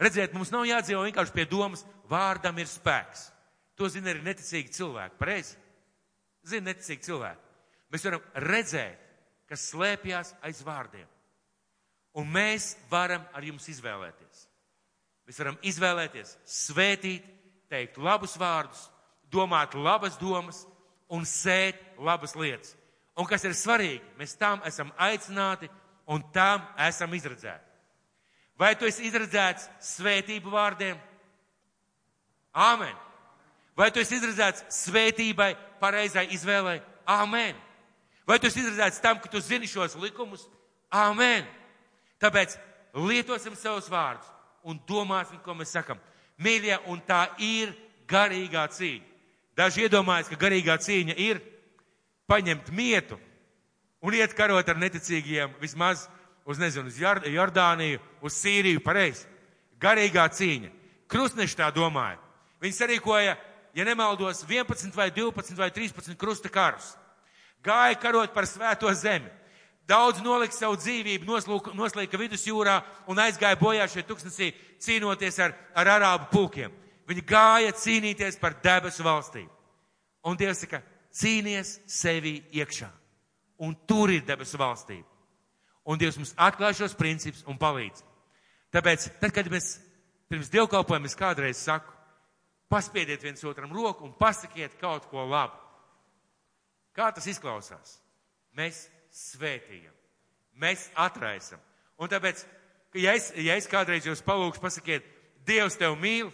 [0.00, 3.28] Redziet, mums nav jādzīvo vienkārši pie domas, vārdam ir spēks.
[3.76, 5.16] To zina arī neticīgi cilvēki.
[5.20, 5.56] Pareizi?
[6.48, 7.48] Zina neticīgi cilvēki.
[7.92, 9.08] Mēs varam redzēt,
[9.48, 11.08] kas slēpjas aiz vārdiem.
[12.20, 14.46] Un mēs varam ar jums izvēlēties.
[15.28, 17.26] Mēs varam izvēlēties, svētīt,
[17.70, 18.88] teikt labus vārdus,
[19.30, 20.64] domāt labas domas
[21.10, 22.74] un sēt labas lietas.
[23.18, 25.68] Un kas ir svarīgi, mēs tam esam aicināti
[26.10, 27.66] un tam esam izredzēti.
[28.58, 30.98] Vai tu esi izredzēts svētību vārdiem?
[32.52, 32.96] Āmen.
[33.78, 36.80] Vai tu esi izredzēts svētībai, pareizai izvēlei?
[37.08, 37.56] Āmen.
[38.28, 40.44] Vai tu esi izredzēts tam, ka tu zini šos likumus?
[40.92, 41.46] Āmen.
[42.20, 42.58] Tāpēc
[42.92, 44.28] lietosim savus vārdus
[44.66, 46.00] un domāsim, ko mēs sakam.
[46.40, 47.72] Mīļie, un tā ir
[48.10, 49.06] garīgā cīņa.
[49.56, 51.40] Daži iedomājas, ka garīgā cīņa ir
[52.28, 53.16] paņemt mietu
[54.00, 56.06] un iet karot ar neticīgiem vismaz
[56.44, 59.26] uz, nezinu, uz Jordāniju, uz Sīriju, pareizi.
[59.80, 60.70] Garīgā cīņa.
[61.10, 62.18] Krustneši tā domāja.
[62.60, 63.36] Viņi sarīkoja,
[63.74, 66.94] ja nemaldos, 11 vai 12 vai 13 krusta karus.
[67.64, 69.30] Gāja karot par svēto zemi.
[69.88, 72.76] Daudz nolika savu dzīvību, noslūka, noslīka vidusjūrā
[73.10, 76.76] un aizgāja bojā šeit tuksnesī cīnoties ar, ar arābu pulkiem.
[77.10, 79.50] Viņi gāja cīnīties par debesu valstību.
[80.30, 82.99] Un Dievs saka, cīnies sevi iekšā.
[83.60, 85.06] Un tur ir debesu valstība.
[85.84, 88.04] Un Dievs mums atklāj šos principus un palīdz.
[88.72, 89.74] Tāpēc, tad, kad mēs
[90.30, 91.92] pirms dievkalpojam, es kādreiz saku,
[92.70, 95.58] paspiediet viens otram roku un pasakiet kaut ko labu.
[96.94, 97.98] Kā tas izklausās?
[98.56, 98.84] Mēs
[99.14, 99.94] svētījam,
[100.58, 101.60] mēs atraisam.
[102.00, 102.44] Un tāpēc,
[102.98, 105.16] ja es, ja es kādreiz jūs palūkšu, pasakiet,
[105.48, 106.28] Dievs tev mīl,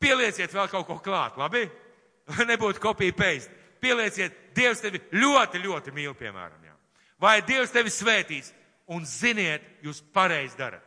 [0.00, 1.66] Pielieciet vēl kaut ko klāt, labi?
[2.32, 3.52] Lai nebūtu kopija paste.
[3.86, 6.62] Pielieciet, Dievs tevi ļoti, ļoti mīl, piemēram.
[6.64, 6.74] Jā.
[7.22, 8.50] Vai Dievs tevi svētīs?
[8.90, 10.82] Un ziniet, jūs pareizi darat.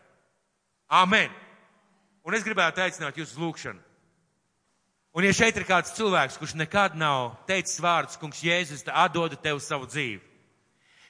[0.88, 1.32] Amen.
[2.24, 3.82] Un es gribētu aicināt jūs uz lūgšanu.
[5.16, 9.60] Un ja šeit ir kāds cilvēks, kurš nekad nav teicis vārdus, kungs Jēzus, atdodu tev
[9.64, 10.22] savu dzīvi.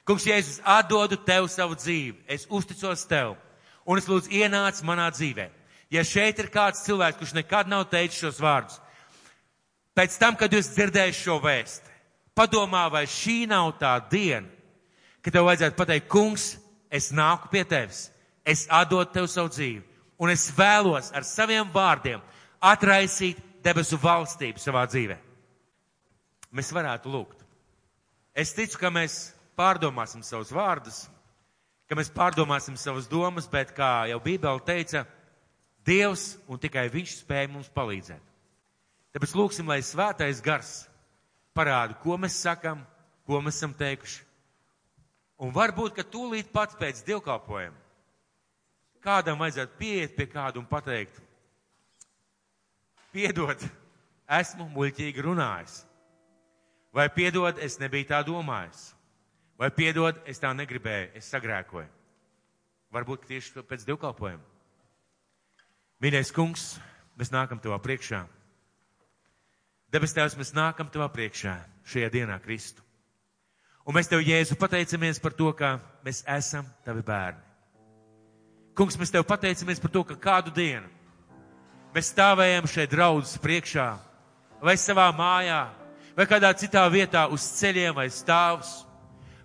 [0.08, 2.16] Kungs Jēzus, atdodu tev savu dzīvi.
[2.26, 3.36] Es uzticos tev.
[3.84, 5.52] Un es lūdzu ienāc manā dzīvēm.
[5.92, 8.78] Ja šeit ir kāds cilvēks, kurš nekad nav teicis šos vārdus,
[9.96, 11.90] pēc tam, kad jūs dzirdējat šo vēstu,
[12.36, 14.48] padomā, vai šī nav tā diena,
[15.20, 16.54] kad tev vajadzētu pateikt, kungs,
[16.90, 18.08] es nāku pie tevis,
[18.44, 19.82] es atdodu tev savu dzīvi,
[20.20, 22.22] un es vēlos ar saviem vārdiem
[22.60, 25.18] atraisīt debesu valstību savā dzīvē.
[26.56, 27.44] Mēs varētu lūgt.
[28.34, 31.04] Es ticu, ka mēs pārdomāsim savus vārdus,
[31.90, 35.04] ka mēs pārdomāsim savas domas, bet, kā jau Bībele teica,
[35.86, 38.29] Dievs un tikai Viņš spēja mums palīdzēt.
[39.14, 40.74] Tāpēc lūksim, lai svētais gars
[41.56, 42.84] parāda, ko mēs sakam,
[43.26, 44.22] ko mēs esam teikuši.
[45.40, 47.80] Un varbūt, ka tūlīt pats pēc dievkalpojuma
[49.04, 51.16] kādam vajadzētu pieiet pie kādu un pateikt,
[53.14, 53.62] piedod,
[54.40, 55.80] esmu muļķīgi runājis.
[56.94, 58.90] Vai piedod, es nebiju tā domājis.
[59.60, 61.86] Vai piedod, es tā negribēju, es sagrēkoju.
[62.90, 64.42] Varbūt tieši pēc dievkalpojuma.
[66.00, 66.72] Mīļais kungs,
[67.20, 68.24] mēs nākam tavā priekšā.
[69.90, 71.56] Debes Tēvs, mēs nākam tavā priekšā
[71.90, 72.84] šajā dienā, Kristu.
[73.82, 77.42] Un mēs tev, Jēzu, pateicamies par to, ka mēs esam tavi bērni.
[78.78, 80.86] Kungs, mēs tev pateicamies par to, ka kādu dienu
[81.90, 83.88] mēs stāvējam šeit draudzes priekšā,
[84.62, 85.64] vai savā mājā,
[86.14, 88.70] vai kādā citā vietā uz ceļiem vai stāvus.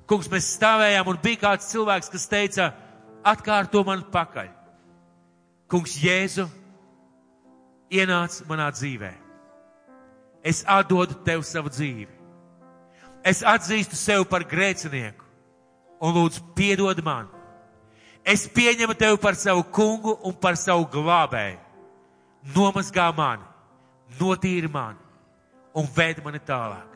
[0.06, 2.70] Kungs, mēs stāvējām un bija kāds cilvēks, kas teica,
[3.26, 4.54] atkārto man pakaļ.
[5.74, 6.46] Kungs Jēzu
[7.90, 9.25] ienāc manā dzīvē.
[10.46, 12.12] Es atdodu tev savu dzīvi.
[13.26, 15.26] Es atzīstu sevi par grēcinieku
[16.06, 17.32] un lūdzu piedod man.
[18.26, 21.62] Es pieņemu tevi par savu kungu un par savu glābēju.
[22.54, 23.42] Nomazgā mani,
[24.20, 25.02] notīri mani
[25.74, 26.92] un ved mani tālāk.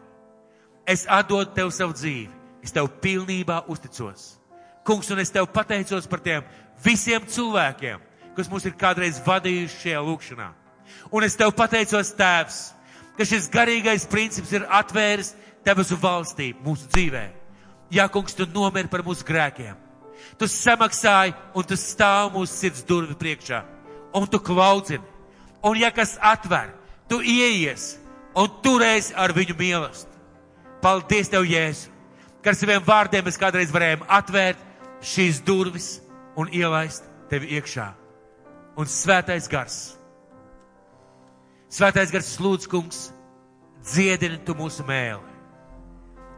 [0.86, 2.30] Es atdodu tev savu dzīvi,
[2.66, 4.36] es tev pilnībā uzticos.
[4.86, 6.46] Kungs, un es tev pateicos par tiem
[6.86, 8.02] visiem cilvēkiem,
[8.38, 10.50] kas mūs ir kādreiz vadījuši šajā lūkšanā.
[11.14, 12.60] Un es tev pateicos, Tēvs,
[13.20, 15.34] ka šis garīgais princips ir atvēris
[15.68, 17.26] debesu valstību mūsu dzīvē.
[17.92, 19.76] Jā, kungs, tu nomiri par mūsu grēkiem.
[20.40, 23.60] Tu samaksāji un tu stāv mūsu sirds durvi priekšā.
[24.16, 25.04] Un tu klaudzini.
[25.66, 26.72] Un ja kas atver,
[27.12, 27.98] tu ieies
[28.40, 30.16] un turēsi ar viņu mīlestību.
[30.80, 31.92] Paldies tev, Jēzu,
[32.40, 34.62] ka ar saviem vārdiem mēs kādreiz varējām atvērt
[35.04, 35.98] šīs durvis
[36.40, 37.92] un ielaist tevi iekšā.
[38.80, 39.99] Un svētais gars.
[41.70, 43.10] Svētais gars lūdz, kungs,
[43.86, 45.30] dziedini tu mūsu mēli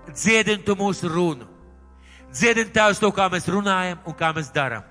[0.09, 1.47] dziedini tu mūsu runu.
[2.31, 4.85] Dziedini tēvs to, kā mēs runājam un kā mēs darām.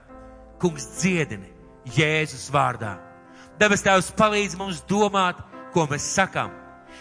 [0.60, 1.48] Kungs dziedini
[1.96, 2.98] Jēzus vārdā.
[3.60, 5.40] Debes tēvs palīdz mums domāt,
[5.74, 6.52] ko mēs sakām.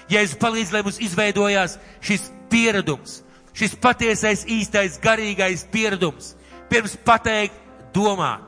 [0.10, 3.20] Jēzus palīdz, lai mums izveidojās šis pieredums,
[3.54, 6.36] šis patiesais, īstais, garīgais pieredums.
[6.70, 7.56] Pirms pateikt,
[7.94, 8.46] domāt.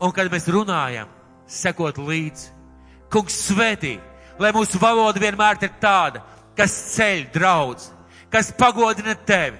[0.00, 1.08] Un kad mēs runājam,
[1.48, 2.52] sekot līdzi.
[3.10, 3.96] Kungs svētī,
[4.38, 6.22] lai mūsu valoda vienmēr ir tāda,
[6.56, 7.90] kas ceļ draudz,
[8.32, 9.58] kas pagodina tevi,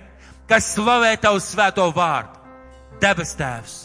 [0.48, 2.40] kas slavē tavu svēto vārdu,
[3.00, 3.76] debes tēvs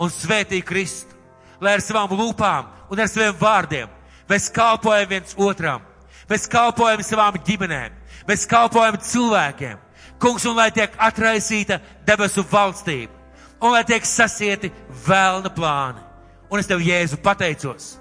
[0.00, 1.16] un svētī Kristu,
[1.60, 3.92] lai ar savām lūpām un ar saviem vārdiem
[4.28, 5.82] mēs kalpojam viens otram,
[6.28, 7.92] mēs kalpojam savām ģimenēm,
[8.28, 9.82] mēs kalpojam cilvēkiem.
[10.16, 11.76] Kungs, un lai tiek atraisīta
[12.08, 13.12] debesu valstība,
[13.60, 14.70] un lai tiek sasieti
[15.04, 16.00] vēlna plāni.
[16.48, 17.96] Un es tev, Jēzu, pateicos.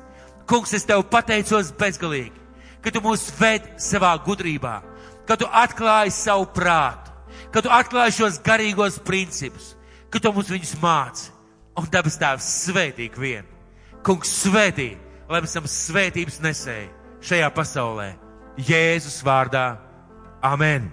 [0.45, 2.33] Kungs, es tev pateicos bezgalīgi,
[2.83, 4.75] ka tu mūs ved savā gudrībā,
[5.25, 7.13] ka tu atklāji savu prātu,
[7.53, 9.73] ka tu atklāji šos garīgos principus,
[10.13, 11.31] ka tu mums viņus māci.
[11.75, 13.47] Un dabas tēvs svētīgi vien.
[14.05, 14.93] Kungs svētī,
[15.27, 16.87] lai mēs esam svētības nesēji
[17.25, 18.13] šajā pasaulē.
[18.55, 19.73] Jēzus vārdā.
[20.45, 20.87] Amen.